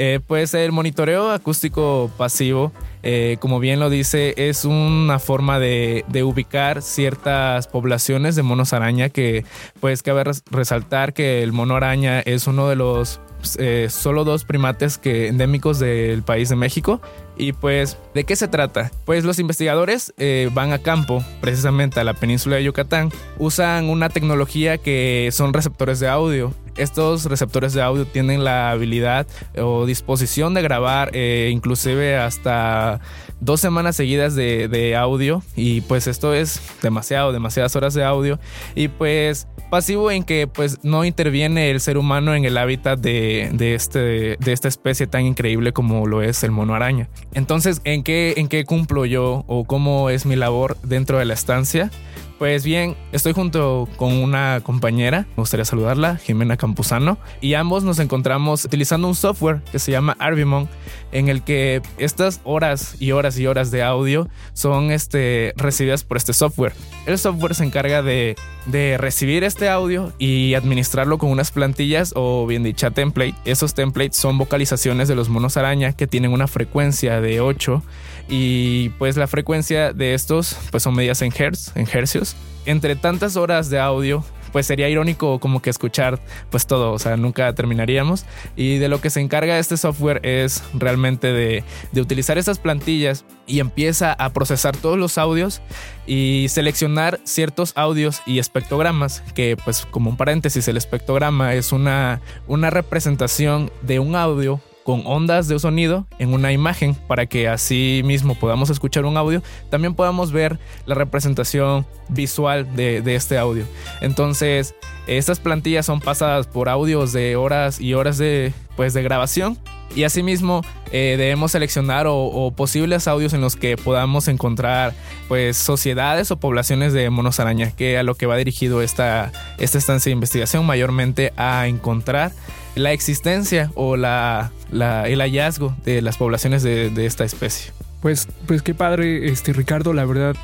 Eh, 0.00 0.20
pues 0.24 0.54
el 0.54 0.70
monitoreo 0.70 1.32
acústico 1.32 2.08
pasivo, 2.16 2.72
eh, 3.02 3.36
como 3.40 3.58
bien 3.58 3.80
lo 3.80 3.90
dice, 3.90 4.32
es 4.36 4.64
una 4.64 5.18
forma 5.18 5.58
de, 5.58 6.04
ubicar 6.24 6.82
ciertas 6.82 7.66
poblaciones 7.66 8.36
de 8.36 8.44
monos 8.44 8.72
araña 8.72 9.08
que 9.08 9.44
pues 9.80 10.04
cabe 10.04 10.22
resaltar 10.50 11.14
que 11.14 11.42
el 11.42 11.52
mono 11.52 11.74
araña 11.74 12.20
es 12.20 12.46
uno 12.46 12.68
de 12.68 12.76
los 12.76 13.20
eh, 13.58 13.88
solo 13.90 14.22
dos 14.22 14.44
primates 14.44 14.98
que 14.98 15.26
endémicos 15.26 15.80
del 15.80 16.22
país 16.22 16.48
de 16.48 16.56
México. 16.56 17.00
Y 17.38 17.52
pues, 17.52 17.96
¿de 18.14 18.24
qué 18.24 18.36
se 18.36 18.48
trata? 18.48 18.90
Pues 19.04 19.24
los 19.24 19.38
investigadores 19.38 20.12
van 20.52 20.72
a 20.72 20.78
campo, 20.78 21.24
precisamente 21.40 22.00
a 22.00 22.04
la 22.04 22.14
península 22.14 22.56
de 22.56 22.64
Yucatán, 22.64 23.12
usan 23.38 23.88
una 23.88 24.08
tecnología 24.08 24.78
que 24.78 25.30
son 25.32 25.54
receptores 25.54 26.00
de 26.00 26.08
audio 26.08 26.52
estos 26.78 27.24
receptores 27.24 27.74
de 27.74 27.82
audio 27.82 28.06
tienen 28.06 28.44
la 28.44 28.70
habilidad 28.70 29.26
o 29.56 29.84
disposición 29.84 30.54
de 30.54 30.62
grabar 30.62 31.10
eh, 31.12 31.50
inclusive 31.52 32.16
hasta 32.16 33.00
dos 33.40 33.60
semanas 33.60 33.96
seguidas 33.96 34.34
de, 34.34 34.96
audio 34.96 35.42
y 35.54 35.80
pues 35.82 36.06
esto 36.06 36.34
es 36.34 36.60
demasiado, 36.82 37.32
demasiadas 37.32 37.76
horas 37.76 37.94
de 37.94 38.04
audio 38.04 38.38
y 38.74 38.88
pues 38.88 39.46
pasivo 39.70 40.10
en 40.10 40.24
que 40.24 40.46
pues 40.46 40.78
no 40.82 41.04
interviene 41.04 41.70
el 41.70 41.80
ser 41.80 41.98
humano 41.98 42.34
en 42.34 42.44
el 42.44 42.56
hábitat 42.56 42.98
de, 42.98 43.74
este, 43.74 44.36
de 44.38 44.52
esta 44.52 44.68
especie 44.68 45.06
tan 45.06 45.26
increíble 45.26 45.72
como 45.72 46.06
lo 46.06 46.22
es 46.22 46.42
el 46.42 46.50
mono 46.50 46.74
araña. 46.74 47.08
Entonces, 47.34 47.80
¿en 47.84 48.02
qué, 48.02 48.34
¿en 48.36 48.48
qué 48.48 48.64
cumplo 48.64 49.04
yo 49.04 49.44
o 49.46 49.64
cómo 49.64 50.10
es 50.10 50.26
mi 50.26 50.36
labor 50.36 50.76
dentro 50.82 51.18
de 51.18 51.26
la 51.26 51.34
estancia? 51.34 51.90
Pues 52.38 52.64
bien, 52.64 52.96
estoy 53.10 53.32
junto 53.32 53.88
con 53.96 54.12
una 54.12 54.60
compañera, 54.62 55.26
me 55.36 55.42
gustaría 55.42 55.64
saludarla, 55.64 56.18
Jimena 56.18 56.56
Campuzano, 56.56 57.18
y 57.40 57.54
ambos 57.54 57.82
nos 57.82 57.98
encontramos 57.98 58.64
utilizando 58.64 59.08
un 59.08 59.16
software 59.16 59.60
que 59.72 59.80
se 59.80 59.90
llama 59.90 60.16
Arbimon, 60.20 60.68
en 61.10 61.28
el 61.28 61.42
que 61.42 61.82
estas 61.96 62.40
horas 62.44 62.94
y 63.00 63.10
horas 63.10 63.36
y 63.40 63.48
horas 63.48 63.72
de 63.72 63.82
audio 63.82 64.28
son 64.52 64.92
este, 64.92 65.52
recibidas 65.56 66.04
por 66.04 66.16
este 66.16 66.32
software. 66.32 66.74
El 67.06 67.18
software 67.18 67.56
se 67.56 67.64
encarga 67.64 68.02
de, 68.02 68.36
de 68.66 68.98
recibir 68.98 69.42
este 69.42 69.68
audio 69.68 70.12
y 70.18 70.54
administrarlo 70.54 71.18
con 71.18 71.30
unas 71.30 71.50
plantillas 71.50 72.12
o 72.14 72.46
bien 72.46 72.62
dicha 72.62 72.90
template. 72.90 73.34
Esos 73.46 73.74
templates 73.74 74.16
son 74.16 74.38
vocalizaciones 74.38 75.08
de 75.08 75.16
los 75.16 75.28
monos 75.28 75.56
araña 75.56 75.92
que 75.92 76.06
tienen 76.06 76.32
una 76.32 76.46
frecuencia 76.46 77.20
de 77.20 77.40
8 77.40 77.82
y 78.28 78.90
pues 78.90 79.16
la 79.16 79.26
frecuencia 79.26 79.92
de 79.92 80.14
estos 80.14 80.56
pues 80.70 80.82
son 80.82 80.94
medidas 80.94 81.22
en 81.22 81.32
hertz, 81.36 81.72
en 81.74 81.88
hercios. 81.90 82.27
Entre 82.68 82.96
tantas 82.96 83.36
horas 83.36 83.70
de 83.70 83.80
audio, 83.80 84.22
pues 84.52 84.66
sería 84.66 84.90
irónico 84.90 85.40
como 85.40 85.62
que 85.62 85.70
escuchar 85.70 86.20
pues 86.50 86.66
todo, 86.66 86.92
o 86.92 86.98
sea, 86.98 87.16
nunca 87.16 87.54
terminaríamos. 87.54 88.26
Y 88.56 88.76
de 88.76 88.88
lo 88.88 89.00
que 89.00 89.08
se 89.08 89.22
encarga 89.22 89.58
este 89.58 89.78
software 89.78 90.20
es 90.22 90.62
realmente 90.74 91.32
de, 91.32 91.64
de 91.92 92.00
utilizar 92.02 92.36
esas 92.36 92.58
plantillas 92.58 93.24
y 93.46 93.60
empieza 93.60 94.12
a 94.12 94.34
procesar 94.34 94.76
todos 94.76 94.98
los 94.98 95.16
audios 95.16 95.62
y 96.06 96.44
seleccionar 96.50 97.20
ciertos 97.24 97.72
audios 97.74 98.20
y 98.26 98.38
espectrogramas, 98.38 99.22
que 99.34 99.56
pues 99.64 99.86
como 99.90 100.10
un 100.10 100.18
paréntesis, 100.18 100.68
el 100.68 100.76
espectrograma 100.76 101.54
es 101.54 101.72
una, 101.72 102.20
una 102.46 102.68
representación 102.68 103.72
de 103.80 103.98
un 103.98 104.14
audio 104.14 104.60
con 104.88 105.02
ondas 105.04 105.48
de 105.48 105.58
sonido 105.58 106.06
en 106.18 106.32
una 106.32 106.50
imagen 106.50 106.94
para 106.94 107.26
que 107.26 107.46
así 107.46 108.00
mismo 108.06 108.36
podamos 108.36 108.70
escuchar 108.70 109.04
un 109.04 109.18
audio, 109.18 109.42
también 109.68 109.94
podamos 109.94 110.32
ver 110.32 110.58
la 110.86 110.94
representación 110.94 111.86
visual 112.08 112.74
de, 112.74 113.02
este 113.14 113.36
audio. 113.36 113.66
Entonces, 114.00 114.74
estas 115.06 115.40
plantillas 115.40 115.84
son 115.84 116.00
pasadas 116.00 116.46
por 116.46 116.70
audios 116.70 117.12
de 117.12 117.36
horas 117.36 117.82
y 117.82 117.92
horas 117.92 118.16
de, 118.16 118.54
pues, 118.76 118.94
de 118.94 119.02
grabación 119.02 119.58
y 119.94 120.04
asimismo 120.04 120.62
eh, 120.92 121.16
debemos 121.18 121.52
seleccionar 121.52 122.06
o, 122.08 122.52
posibles 122.56 123.08
audios 123.08 123.32
en 123.32 123.40
los 123.40 123.56
que 123.56 123.76
podamos 123.76 124.28
encontrar 124.28 124.94
pues 125.28 125.56
sociedades 125.56 126.30
o 126.30 126.36
poblaciones 126.38 126.92
de 126.92 127.10
monos 127.10 127.40
araña 127.40 127.72
que 127.72 127.98
a 127.98 128.02
lo 128.02 128.14
que 128.14 128.26
va 128.26 128.36
dirigido 128.36 128.82
esta, 128.82 129.32
esta 129.58 129.78
estancia 129.78 130.10
de 130.10 130.14
investigación 130.14 130.64
mayormente 130.64 131.32
a 131.36 131.66
encontrar 131.66 132.32
la 132.74 132.92
existencia 132.92 133.70
o 133.74 133.96
la, 133.96 134.52
el 134.70 135.20
hallazgo 135.20 135.76
de 135.84 136.00
las 136.00 136.16
poblaciones 136.16 136.62
de, 136.62 137.06
esta 137.06 137.24
especie. 137.24 137.72
Pues, 138.00 138.28
pues 138.46 138.62
qué 138.62 138.74
padre, 138.74 139.28
este 139.28 139.52
Ricardo, 139.52 139.92
la 139.92 140.04
verdad 140.04 140.36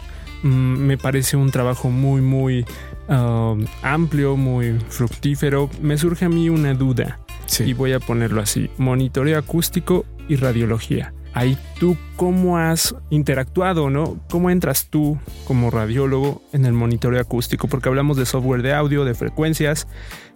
mm, 0.42 0.49
me 0.49 0.99
parece 0.99 1.37
un 1.37 1.51
trabajo 1.51 1.90
muy, 1.90 2.21
muy 2.21 2.64
um, 3.09 3.64
amplio, 3.83 4.37
muy 4.37 4.81
fructífero. 4.88 5.71
Me 5.81 5.97
surge 5.97 6.25
a 6.25 6.29
mí 6.29 6.49
una 6.49 6.75
duda 6.75 7.21
y 7.61 7.72
voy 7.72 7.92
a 7.92 8.00
ponerlo 8.00 8.40
así: 8.40 8.70
monitoreo 8.78 9.38
acústico 9.38 10.04
y 10.28 10.37
radiología. 10.37 11.12
Ahí 11.35 11.59
tú 11.80 11.96
cómo 12.14 12.59
has 12.59 12.94
interactuado, 13.11 13.90
¿no? 13.90 14.20
¿Cómo 14.30 14.50
entras 14.50 14.88
tú 14.88 15.18
como 15.46 15.70
radiólogo 15.70 16.42
en 16.52 16.64
el 16.64 16.72
monitoreo 16.72 17.20
acústico? 17.20 17.66
Porque 17.66 17.88
hablamos 17.88 18.16
de 18.16 18.24
software 18.24 18.62
de 18.62 18.72
audio, 18.72 19.04
de 19.04 19.14
frecuencias, 19.14 19.88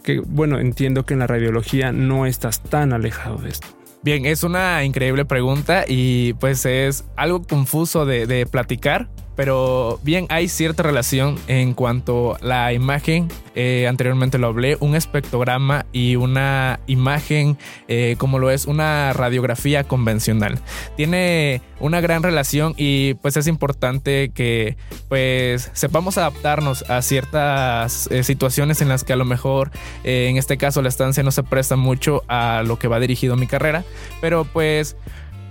que 0.03 0.19
bueno, 0.19 0.59
entiendo 0.59 1.07
que 1.07 1.15
en 1.15 1.21
la 1.21 1.29
radiología 1.29 1.93
no 1.93 2.27
estás 2.27 2.63
tan 2.65 2.93
alejado 2.93 3.39
de 3.39 3.51
esto. 3.51 3.69
Bien, 4.03 4.27
es 4.27 4.43
una 4.43 4.83
increíble 4.85 5.25
pregunta 5.25 5.85
y 5.87 6.33
pues 6.35 6.67
es 6.67 7.05
algo 7.17 7.43
confuso 7.43 8.05
de, 8.05 8.27
de 8.27 8.47
platicar 8.47 9.09
pero 9.39 10.01
bien 10.03 10.27
hay 10.31 10.49
cierta 10.49 10.83
relación 10.83 11.37
en 11.47 11.73
cuanto 11.73 12.35
a 12.35 12.39
la 12.45 12.73
imagen, 12.73 13.29
eh, 13.55 13.87
anteriormente 13.87 14.37
lo 14.37 14.49
hablé, 14.49 14.77
un 14.81 14.97
espectrograma 14.97 15.87
y 15.93 16.17
una 16.17 16.81
imagen 16.89 17.57
eh, 17.87 18.17
como 18.19 18.41
lo 18.41 18.51
es 18.51 18.67
una 18.67 19.13
radiografía 19.13 19.85
convencional. 19.85 20.59
Tiene 20.97 21.63
una 21.79 22.01
gran 22.01 22.25
relación 22.25 22.75
y 22.77 23.15
pues 23.15 23.37
es 23.37 23.47
importante 23.47 24.33
que 24.35 24.77
pues 25.09 25.71
sepamos 25.73 26.19
adaptarnos 26.19 26.83
a 26.91 27.01
ciertas 27.01 28.09
eh, 28.11 28.25
situaciones 28.25 28.83
en 28.83 28.89
las 28.89 29.05
que 29.05 29.13
a 29.13 29.17
lo 29.17 29.25
mejor 29.25 29.71
en 30.03 30.37
este 30.37 30.57
caso 30.57 30.83
la 30.83 30.89
estancia 30.89 31.23
no 31.23 31.31
se 31.31 31.45
presta 31.45 31.77
mucho 31.77 32.25
a 32.27 32.65
lo 32.67 32.77
que 32.81 32.89
va 32.89 32.99
dirigido 32.99 33.37
mi 33.37 33.47
carrera, 33.47 33.85
pero 34.21 34.45
pues 34.45 34.97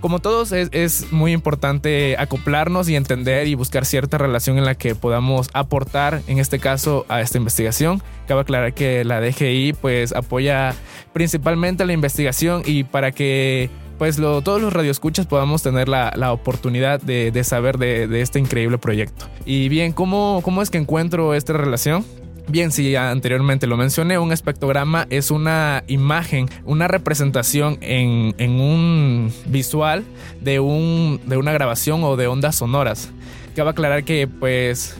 como 0.00 0.20
todos, 0.20 0.52
es, 0.52 1.12
muy 1.12 1.32
importante 1.32 2.16
acoplarnos 2.18 2.88
y 2.88 2.96
entender 2.96 3.46
y 3.46 3.54
buscar 3.54 3.84
cierta 3.84 4.18
relación 4.18 4.58
en 4.58 4.64
la 4.64 4.74
que 4.74 4.94
podamos 4.94 5.48
aportar, 5.52 6.22
en 6.26 6.38
este 6.38 6.58
caso, 6.58 7.04
a 7.08 7.20
esta 7.20 7.38
investigación. 7.38 8.02
Cabe 8.26 8.42
aclarar 8.42 8.74
que 8.74 9.04
la 9.04 9.20
DGI 9.20 9.74
pues 9.80 10.12
apoya 10.12 10.74
principalmente 11.12 11.84
la 11.84 11.92
investigación 11.92 12.62
y 12.64 12.84
para 12.84 13.12
que 13.12 13.70
pues 13.98 14.16
todos 14.16 14.62
los 14.62 14.72
radioescuchas 14.72 15.26
podamos 15.26 15.62
tener 15.62 15.88
la, 15.88 16.32
oportunidad 16.32 17.00
de, 17.00 17.42
saber 17.42 17.78
de, 17.78 18.20
este 18.20 18.38
increíble 18.38 18.78
proyecto. 18.78 19.26
Y 19.44 19.68
bien, 19.68 19.92
¿cómo, 19.92 20.40
¿cómo 20.44 20.62
es 20.62 20.70
que 20.70 20.78
encuentro 20.78 21.34
esta 21.34 21.52
relación? 21.54 22.04
Bien, 22.48 22.72
si 22.72 22.96
anteriormente 22.96 23.66
lo 23.66 23.76
mencioné, 23.76 24.18
un 24.18 24.32
espectrograma 24.32 25.06
es 25.10 25.30
una 25.30 25.84
imagen, 25.86 26.48
una 26.64 26.88
representación 26.88 27.76
en, 27.82 28.34
un 28.38 29.30
visual 29.44 30.04
de, 30.40 30.58
un, 30.58 31.20
de 31.26 31.36
una 31.36 31.52
grabación 31.52 32.02
o 32.04 32.16
de 32.16 32.26
ondas 32.26 32.56
sonoras. 32.56 33.10
Cabe 33.54 33.68
aclarar 33.68 34.04
que, 34.04 34.26
pues, 34.26 34.96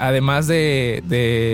además 0.00 0.48
de, 0.48 1.04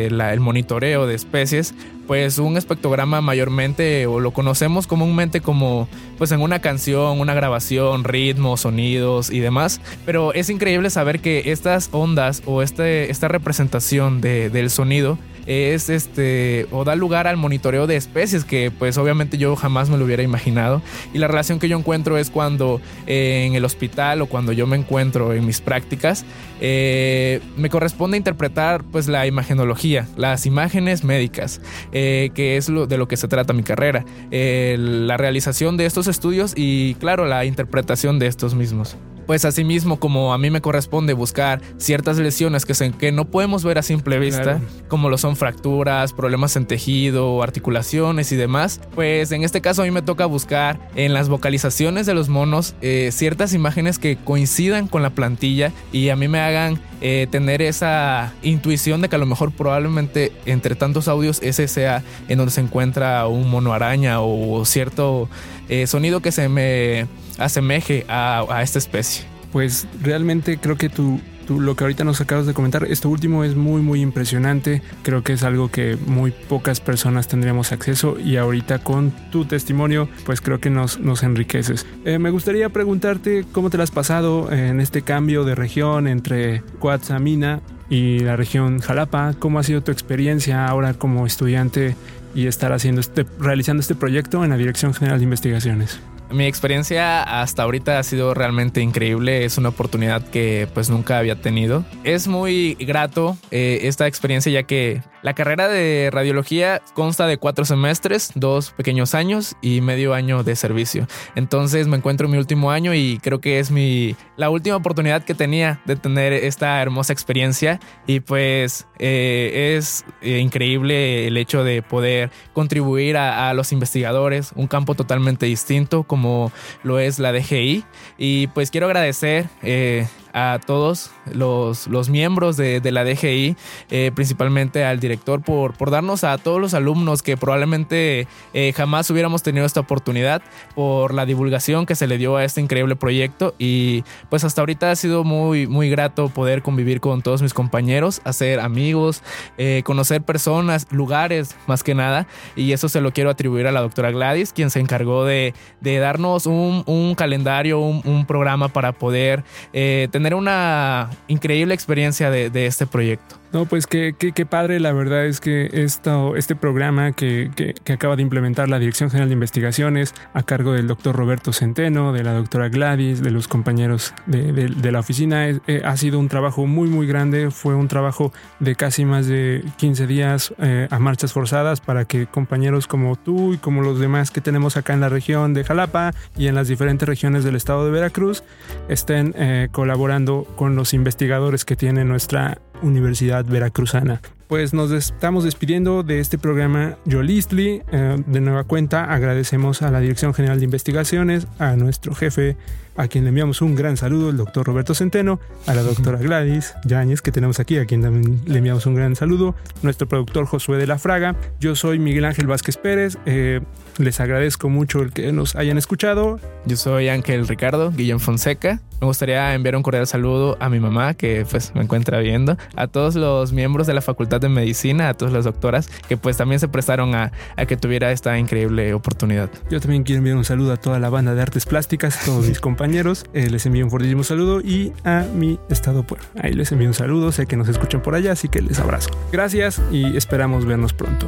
el 0.09 0.41
monitoreo 0.41 1.07
de 1.07 1.15
especies, 1.15 1.75
pues 2.07 2.39
un 2.39 2.57
espectrograma 2.57 3.21
mayormente 3.21 4.07
o 4.07 4.21
lo 4.21 4.31
conocemos 4.31 4.87
comúnmente 4.87 5.41
como 5.41 5.89
pues 6.19 6.33
en 6.33 6.43
una 6.43 6.59
canción, 6.59 7.19
una 7.19 7.33
grabación, 7.33 8.05
ritmos, 8.05 8.61
sonidos 8.61 9.31
y 9.31 9.41
demás, 9.41 9.81
pero 10.05 10.35
es 10.35 10.51
increíble 10.51 10.91
saber 10.91 11.21
que 11.21 11.45
estas 11.47 11.89
ondas 11.93 12.43
o 12.45 12.63
este, 12.63 13.11
esta 13.11 13.29
representación 13.29 14.21
del 14.21 14.69
sonido 14.69 15.19
es 15.47 15.89
este 15.89 16.67
o 16.71 16.85
da 16.85 16.95
lugar 16.97 17.27
al 17.27 17.37
monitoreo 17.37 17.87
de 17.87 17.97
especies 17.97 18.45
que 18.45 18.71
pues 18.71 18.99
obviamente 18.99 19.39
yo 19.39 19.57
jamás 19.57 19.91
me 19.91 19.99
lo 19.99 20.05
hubiera 20.05 20.23
imaginado. 20.23 20.83
Y 21.13 21.19
la 21.19 21.29
relación 21.29 21.59
que 21.59 21.69
yo 21.69 21.79
encuentro 21.79 22.19
es 22.19 22.31
cuando 22.31 22.81
eh, 23.07 23.45
en 23.47 23.55
el 23.55 23.65
hospital 23.65 24.23
o 24.23 24.27
cuando 24.27 24.53
yo 24.53 24.67
me 24.67 24.77
encuentro 24.77 25.33
en 25.33 25.47
mis 25.47 25.61
prácticas 25.61 26.25
eh, 26.61 27.41
me 27.57 27.69
corresponde 27.69 28.17
interpretar 28.17 28.85
pues 28.85 29.09
la 29.09 29.27
imagenología 29.27 30.09
las 30.17 30.47
imágenes 30.47 31.05
médicas 31.05 31.61
eh, 31.93 32.31
que 32.35 32.57
es 32.57 32.69
lo, 32.69 32.87
de 32.87 32.97
lo 32.97 33.09
que 33.09 33.17
se 33.17 33.29
trata 33.29 33.53
mi 33.53 33.63
carrera 33.63 34.05
la 34.31 35.17
realización 35.17 35.77
de 35.77 35.87
estos 35.87 36.07
estudios 36.07 36.53
y 36.57 36.95
claro 36.95 37.27
la 37.27 37.45
interpretación 37.45 38.19
de 38.19 38.27
estos 38.27 38.55
mismos 38.55 38.97
pues 39.27 39.45
asimismo 39.45 39.99
como 39.99 40.33
a 40.33 40.39
mí 40.39 40.51
me 40.51 40.61
corresponde 40.61 41.13
buscar 41.13 41.61
ciertas 41.77 42.19
lesiones 42.19 42.65
que, 42.65 42.75
se, 42.75 42.93
que 42.93 43.13
no 43.13 43.27
podemos 43.27 43.65
ver 43.65 43.79
a 43.79 43.83
simple 43.83 44.19
vista, 44.19 44.61
como 44.89 45.09
lo 45.09 45.19
son 45.19 45.37
fracturas, 45.37 46.13
problemas 46.13 46.57
en 46.57 46.67
tejido, 46.67 47.43
articulaciones 47.43 48.33
y 48.33 48.37
demás, 48.37 48.81
pues 48.95 49.33
en 49.33 49.45
este 49.45 49.61
caso 49.61 49.83
a 49.83 49.85
mí 49.85 49.91
me 49.91 50.03
toca 50.03 50.27
buscar 50.27 50.89
en 50.95 51.13
las 51.13 51.29
vocalizaciones 51.29 52.07
de 52.07 52.15
los 52.15 52.29
monos 52.29 52.75
eh, 52.81 53.11
ciertas 53.13 53.55
imágenes 53.55 53.99
que 53.99 54.17
coincidan 54.17 54.89
con 54.89 55.03
la 55.03 55.11
plantilla 55.11 55.73
y 55.93 56.09
a 56.09 56.17
mí 56.17 56.29
me 56.29 56.41
hagan 56.41 56.81
eh, 57.01 57.27
tener 57.31 57.63
esa 57.63 58.33
intuición 58.43 59.01
de 59.01 59.09
que 59.09 59.17
a 59.17 59.19
lo 59.19 59.27
mejor 59.27 59.53
probablemente 59.53 60.33
entre 60.47 60.75
tantos 60.75 61.09
audios 61.09 61.41
ese 61.43 61.69
sea 61.69 62.03
en 62.29 62.39
donde 62.39 62.53
se 62.53 62.61
encuentra 62.61 63.27
un 63.27 63.51
mono 63.51 63.73
araña 63.73 64.21
o 64.21 64.65
cierto 64.65 65.29
eh, 65.69 65.87
sonido 65.87 66.21
que 66.21 66.33
se 66.33 66.49
me 66.49 67.07
asemeje 67.39 68.05
a, 68.09 68.45
a 68.49 68.63
esta 68.63 68.79
especie. 68.79 69.25
Pues 69.53 69.87
realmente 70.03 70.59
creo 70.59 70.77
que 70.77 70.89
tu, 70.89 71.21
lo 71.49 71.77
que 71.77 71.85
ahorita 71.85 72.05
nos 72.05 72.21
acabas 72.21 72.47
de 72.47 72.55
comentar, 72.55 72.85
esto 72.85 73.09
último 73.09 73.45
es 73.45 73.57
muy 73.57 73.83
muy 73.83 74.01
impresionante, 74.01 74.83
creo 75.03 75.23
que 75.23 75.35
es 75.35 75.43
algo 75.43 75.71
que 75.71 75.97
muy 76.07 76.31
pocas 76.33 76.81
personas 76.81 77.29
tendríamos 77.29 77.73
acceso 77.73 78.17
y 78.19 78.37
ahorita 78.37 78.79
con 78.81 79.13
tu 79.31 79.45
testimonio 79.45 80.09
pues 80.25 80.41
creo 80.41 80.61
que 80.61 80.71
nos, 80.71 80.99
nos 81.01 81.23
enriqueces. 81.23 81.87
Eh, 82.05 82.19
me 82.19 82.31
gustaría 82.31 82.69
preguntarte 82.69 83.45
cómo 83.53 83.71
te 83.71 83.77
lo 83.77 83.83
has 83.83 83.91
pasado 83.91 84.51
en 84.53 84.81
este 84.81 85.03
cambio 85.03 85.45
de 85.45 85.55
región 85.55 86.09
entre 86.09 86.63
Coatzamina 86.79 87.61
y 87.89 88.21
la 88.21 88.37
región 88.37 88.81
Jalapa, 88.81 89.35
cómo 89.39 89.59
ha 89.59 89.63
sido 89.63 89.83
tu 89.83 89.93
experiencia 89.93 90.67
ahora 90.67 90.95
como 90.95 91.27
estudiante 91.27 91.97
y 92.35 92.47
estar 92.47 92.73
haciendo 92.73 93.01
este, 93.01 93.25
realizando 93.39 93.81
este 93.81 93.95
proyecto 93.95 94.45
en 94.45 94.51
la 94.51 94.57
Dirección 94.57 94.95
General 94.95 95.19
de 95.19 95.25
Investigaciones. 95.25 96.01
Mi 96.31 96.47
experiencia 96.47 97.23
hasta 97.23 97.63
ahorita 97.63 97.99
ha 97.99 98.03
sido 98.03 98.35
realmente 98.35 98.81
increíble. 98.81 99.45
Es 99.45 99.59
una 99.59 99.69
oportunidad 99.69 100.23
que 100.23 100.69
pues 100.75 100.91
nunca 100.91 101.19
había 101.19 101.37
tenido. 101.37 101.85
Es 102.03 102.29
muy 102.29 102.75
grato 102.75 103.37
eh, 103.51 103.81
esta 103.83 104.07
experiencia 104.07 104.51
ya 104.51 104.65
que 104.65 105.03
la 105.25 105.33
carrera 105.33 105.69
de 105.69 106.11
radiología 106.13 106.83
consta 106.93 107.27
de 107.27 107.39
cuatro 107.39 107.65
semestres, 107.65 108.31
dos 108.35 108.73
pequeños 108.73 109.15
años 109.15 109.57
y 109.63 109.81
medio 109.81 110.13
año 110.13 110.45
de 110.45 110.55
servicio. 110.55 111.09
Entonces 111.35 111.89
me 111.89 111.97
encuentro 111.97 112.27
en 112.27 112.33
mi 112.33 112.39
último 112.39 112.71
año 112.71 112.93
y 112.93 113.19
creo 113.23 113.41
que 113.41 113.59
es 113.59 113.71
mi 113.71 114.15
la 114.37 114.51
última 114.51 114.77
oportunidad 114.77 115.25
que 115.25 115.35
tenía 115.35 115.81
de 115.87 115.97
tener 115.97 116.35
esta 116.35 116.83
hermosa 116.83 117.15
experiencia 117.15 117.81
y 118.07 118.21
pues 118.21 118.87
eh, 118.99 119.75
es 119.79 120.05
eh, 120.21 120.41
increíble 120.41 121.27
el 121.27 121.39
hecho 121.39 121.65
de 121.65 121.81
poder 121.81 122.31
contribuir 122.53 123.17
a, 123.17 123.55
los 123.55 123.73
investigadores, 123.73 124.53
un 124.57 124.67
campo 124.67 124.95
totalmente 124.95 125.47
distinto 125.47 126.03
como 126.03 126.53
lo 126.83 126.99
es 126.99 127.19
la 127.19 127.33
DGI 127.33 127.83
y 128.19 128.49
pues 128.49 128.71
quiero 128.71 128.89
agradecer 128.89 129.47
eh, 129.63 130.07
a 130.35 130.61
todos 130.67 131.13
los, 131.33 131.87
los 131.87 132.09
miembros 132.09 132.57
de, 132.57 132.81
la 132.93 133.05
DGI, 133.05 133.57
eh, 133.91 134.11
principalmente 134.15 134.85
al 134.85 135.01
director, 135.01 135.43
por, 135.43 135.75
por 135.75 135.91
darnos 135.91 136.25
a 136.25 136.39
todos 136.39 136.61
los 136.61 136.75
alumnos 136.75 137.23
que 137.23 137.37
probablemente 137.37 138.29
eh, 138.53 138.73
jamás 138.77 139.11
hubiéramos 139.11 139.43
tenido 139.43 139.67
esta 139.67 139.81
oportunidad, 139.81 140.43
por 140.75 141.15
la 141.15 141.27
divulgación 141.27 141.87
que 141.87 141.95
se 141.95 142.07
le 142.07 142.19
dio 142.19 142.37
a 142.37 142.45
este 142.45 142.61
increíble 142.61 142.97
proyecto. 142.97 143.55
Y 143.59 144.05
pues 144.31 144.45
hasta 144.45 144.63
ahorita 144.63 144.91
ha 144.91 144.97
sido 144.97 145.25
muy, 145.25 145.67
muy 145.67 145.89
grato 145.91 146.29
poder 146.29 146.63
convivir 146.63 147.01
con 147.01 147.23
todos 147.23 147.43
mis 147.43 147.55
compañeros, 147.55 148.21
hacer 148.25 148.61
amigos, 148.61 149.23
eh, 149.59 149.83
conocer 149.85 150.23
personas, 150.23 150.87
lugares 150.91 151.57
más 151.67 151.83
que 151.83 151.95
nada. 151.95 152.27
Y 152.57 152.73
eso 152.73 152.89
se 152.89 153.01
lo 153.01 153.13
quiero 153.13 153.31
atribuir 153.31 153.67
a 153.67 153.73
la 153.73 153.81
doctora 153.81 154.11
Gladys, 154.11 154.53
quien 154.53 154.71
se 154.71 154.81
encargó 154.81 155.25
de, 155.25 155.55
darnos 155.81 156.47
un, 156.47 157.15
calendario, 157.17 157.81
un, 157.81 158.25
programa 158.27 158.69
para 158.69 158.93
poder 158.93 159.45
tener 159.73 160.35
una 160.35 161.11
increíble 161.29 161.75
experiencia 161.75 162.31
de, 162.31 162.67
este 162.67 162.87
proyecto. 162.87 163.37
No, 163.55 163.67
pues 163.67 163.87
qué, 163.87 164.17
qué, 164.19 164.47
padre, 164.47 164.81
la 164.81 164.93
verdad 164.93 165.27
es 165.27 165.39
que 165.39 165.71
esto, 165.73 166.35
este 166.35 166.57
programa 166.57 167.13
que, 167.13 167.53
que, 167.55 167.93
acaba 167.93 168.17
de 168.17 168.23
implementar 168.23 168.69
la 168.69 168.81
Dirección 168.81 169.11
General 169.11 169.29
de 169.29 169.35
Investigaciones 169.35 170.13
a 170.33 170.43
cargo 170.43 170.73
del 170.73 170.89
doctor 170.89 171.15
Roberto 171.15 171.53
Centeno, 171.53 172.13
de 172.13 172.25
la 172.25 172.33
doctora 172.33 172.69
Gladys, 172.69 173.23
de 173.23 173.31
los 173.31 173.47
compañeros 173.47 174.13
de, 174.27 174.53
de, 174.53 174.93
la 174.93 174.99
oficina, 174.99 175.49
eh, 175.49 175.83
ha 175.85 175.97
sido 175.97 176.19
un 176.19 176.29
trabajo 176.29 176.67
muy, 176.67 176.89
muy 176.89 177.07
grande. 177.07 177.53
Fue 177.53 177.77
un 177.77 177.87
trabajo 177.87 178.33
de 178.59 178.75
casi 178.75 179.05
más 179.05 179.29
de 179.29 179.65
15 179.77 180.09
días 180.09 180.53
eh, 180.59 180.89
a 180.91 180.99
marchas 180.99 181.33
forzadas 181.33 181.81
para 181.81 182.07
que 182.07 182.27
compañeros 182.27 182.89
como 182.89 183.15
tú 183.15 183.55
y 183.55 183.59
como 183.59 183.83
los 183.83 184.01
demás 184.01 184.33
que 184.33 184.41
tenemos 184.41 184.77
acá 184.77 184.95
en 184.95 185.01
la 185.01 185.09
región 185.09 185.55
de 185.55 185.63
Jalapa 185.63 186.13
y 186.37 186.49
en 186.49 186.57
las 186.57 186.67
diferentes 186.67 187.09
regiones 187.09 187.45
del 187.45 187.55
estado 187.55 187.85
de 187.85 187.93
Veracruz 187.93 188.43
estén 188.89 189.33
eh, 189.39 189.69
colaborando 189.71 190.43
con 190.57 190.75
los 190.75 190.93
investigadores 190.93 191.65
que 191.65 191.77
tiene 191.77 192.05
nuestra 192.05 192.59
Universidad 192.85 193.45
Veracruzana. 193.45 194.21
Pues 194.47 194.75
nos 194.75 194.93
estamos 194.93 195.45
despidiendo 195.45 196.03
de 196.03 196.21
este 196.21 196.39
programa 196.39 196.97
Yolistli. 197.07 197.83
Eh, 197.91 198.23
de 198.27 198.41
nueva 198.41 198.65
cuenta 198.65 199.13
agradecemos 199.13 199.83
a 199.83 199.91
la 199.91 200.01
Dirección 200.01 200.35
General 200.35 200.59
de 200.59 200.67
Investigaciones, 200.67 201.49
a 201.59 201.77
nuestro 201.77 202.15
jefe, 202.15 202.57
a 202.97 203.09
quien 203.09 203.25
le 203.25 203.29
enviamos 203.29 203.63
un 203.63 203.75
gran 203.75 203.97
saludo, 203.97 204.31
el 204.31 204.37
doctor 204.37 204.67
Roberto 204.67 204.95
Centeno, 204.95 205.41
a 205.67 205.75
la 205.75 205.83
doctora 205.83 206.19
Gladys 206.19 206.75
Yáñez, 206.85 207.23
que 207.23 207.33
tenemos 207.33 207.61
aquí, 207.61 207.79
a 207.79 207.87
quien 207.87 208.03
también 208.03 208.41
le 208.47 208.59
enviamos 208.59 208.87
un 208.87 208.95
gran 208.95 209.17
saludo, 209.17 209.55
nuestro 209.83 210.09
productor 210.09 210.47
Josué 210.47 210.79
de 210.79 210.87
la 210.87 210.99
Fraga. 210.99 211.37
Yo 211.61 211.77
soy 211.77 211.99
Miguel 211.99 212.25
Ángel 212.25 212.47
Vázquez 212.47 212.77
Pérez. 212.77 213.19
Eh, 213.27 213.61
les 213.99 214.21
agradezco 214.21 214.69
mucho 214.69 215.03
el 215.03 215.13
que 215.13 215.31
nos 215.33 215.55
hayan 215.55 215.79
escuchado. 215.79 216.41
Yo 216.67 216.77
soy 216.77 217.09
Ángel 217.09 217.47
Ricardo 217.47 217.93
Guillén 217.93 218.21
Fonseca. 218.21 218.81
Me 219.01 219.07
gustaría 219.07 219.55
enviar 219.55 219.77
un 219.77 219.83
cordial 219.83 220.07
saludo 220.07 220.57
a 220.61 220.69
mi 220.71 220.81
mamá, 220.81 221.15
que 221.15 221.45
pues 221.51 221.75
me 221.75 221.83
encuentra 221.83 222.21
viendo, 222.21 222.57
a 222.75 222.87
todos 222.87 223.17
los 223.17 223.53
miembros 223.53 223.87
de 223.87 223.93
la 223.93 224.01
Facultad 224.01 224.41
de 224.41 224.49
Medicina, 224.49 225.11
a 225.11 225.15
todas 225.15 225.35
las 225.35 225.45
doctoras, 225.45 225.91
que 226.09 226.17
pues 226.17 226.37
también 226.37 226.59
se 226.59 226.69
prestaron 226.69 227.15
a, 227.15 227.31
que 227.69 227.77
tuviera 227.77 228.13
esta 228.13 228.39
increíble 228.39 228.95
oportunidad. 228.95 229.51
Yo 229.71 229.81
también 229.81 230.05
quiero 230.05 230.19
enviar 230.19 230.37
un 230.37 230.45
saludo 230.45 230.73
a 230.73 230.77
toda 230.77 230.99
la 231.01 231.11
banda 231.11 231.35
de 231.35 231.43
artes 231.43 231.67
plásticas, 231.67 232.23
a 232.23 232.25
todos 232.25 232.49
mis 232.49 232.61
compañeros. 232.61 232.84
Eh, 232.85 233.49
les 233.51 233.65
envío 233.65 233.85
un 233.85 233.91
fortísimo 233.91 234.23
saludo 234.25 234.61
y 234.61 234.93
a 235.05 235.27
mi 235.35 235.59
estado 235.71 236.07
pueblo. 236.07 236.27
Ahí 236.41 236.53
les 236.53 236.71
envío 236.71 236.89
un 236.89 236.95
saludo, 236.95 237.33
sé 237.33 237.47
que 237.47 237.57
nos 237.57 237.69
escuchan 237.69 238.03
por 238.03 238.15
allá, 238.15 238.33
así 238.33 238.49
que 238.49 238.61
les 238.61 238.79
abrazo. 238.79 239.11
Gracias 239.33 239.81
y 239.91 240.17
esperamos 240.17 240.67
vernos 240.67 240.93
pronto. 240.93 241.27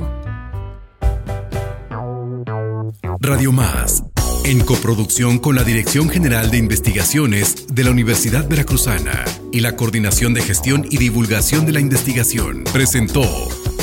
Radio 3.20 3.52
Más, 3.52 4.04
en 4.44 4.60
coproducción 4.60 5.38
con 5.38 5.56
la 5.56 5.64
Dirección 5.64 6.10
General 6.10 6.50
de 6.50 6.58
Investigaciones 6.58 7.66
de 7.68 7.84
la 7.84 7.90
Universidad 7.90 8.46
Veracruzana 8.46 9.24
y 9.50 9.60
la 9.60 9.76
Coordinación 9.76 10.34
de 10.34 10.42
Gestión 10.42 10.86
y 10.90 10.98
Divulgación 10.98 11.64
de 11.64 11.72
la 11.72 11.80
Investigación, 11.80 12.64
presentó 12.72 13.24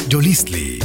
Yolistli. 0.10 0.80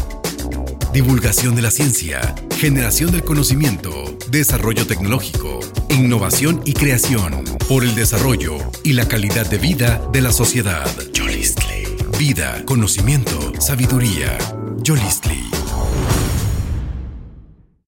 Divulgación 0.94 1.55
de 1.55 1.62
la 1.62 1.70
ciencia, 1.70 2.35
generación 2.57 3.12
del 3.12 3.22
conocimiento, 3.22 4.17
desarrollo 4.30 4.86
tecnológico, 4.86 5.60
innovación 5.90 6.62
y 6.64 6.72
creación, 6.72 7.44
por 7.68 7.84
el 7.84 7.94
desarrollo 7.94 8.58
y 8.84 8.92
la 8.92 9.08
calidad 9.08 9.46
de 9.48 9.58
vida 9.58 10.02
de 10.12 10.20
la 10.20 10.32
sociedad. 10.32 10.88
Yolistli. 11.12 11.84
Vida, 12.18 12.62
conocimiento, 12.64 13.52
sabiduría. 13.60 14.36
Yolistli. 14.82 15.38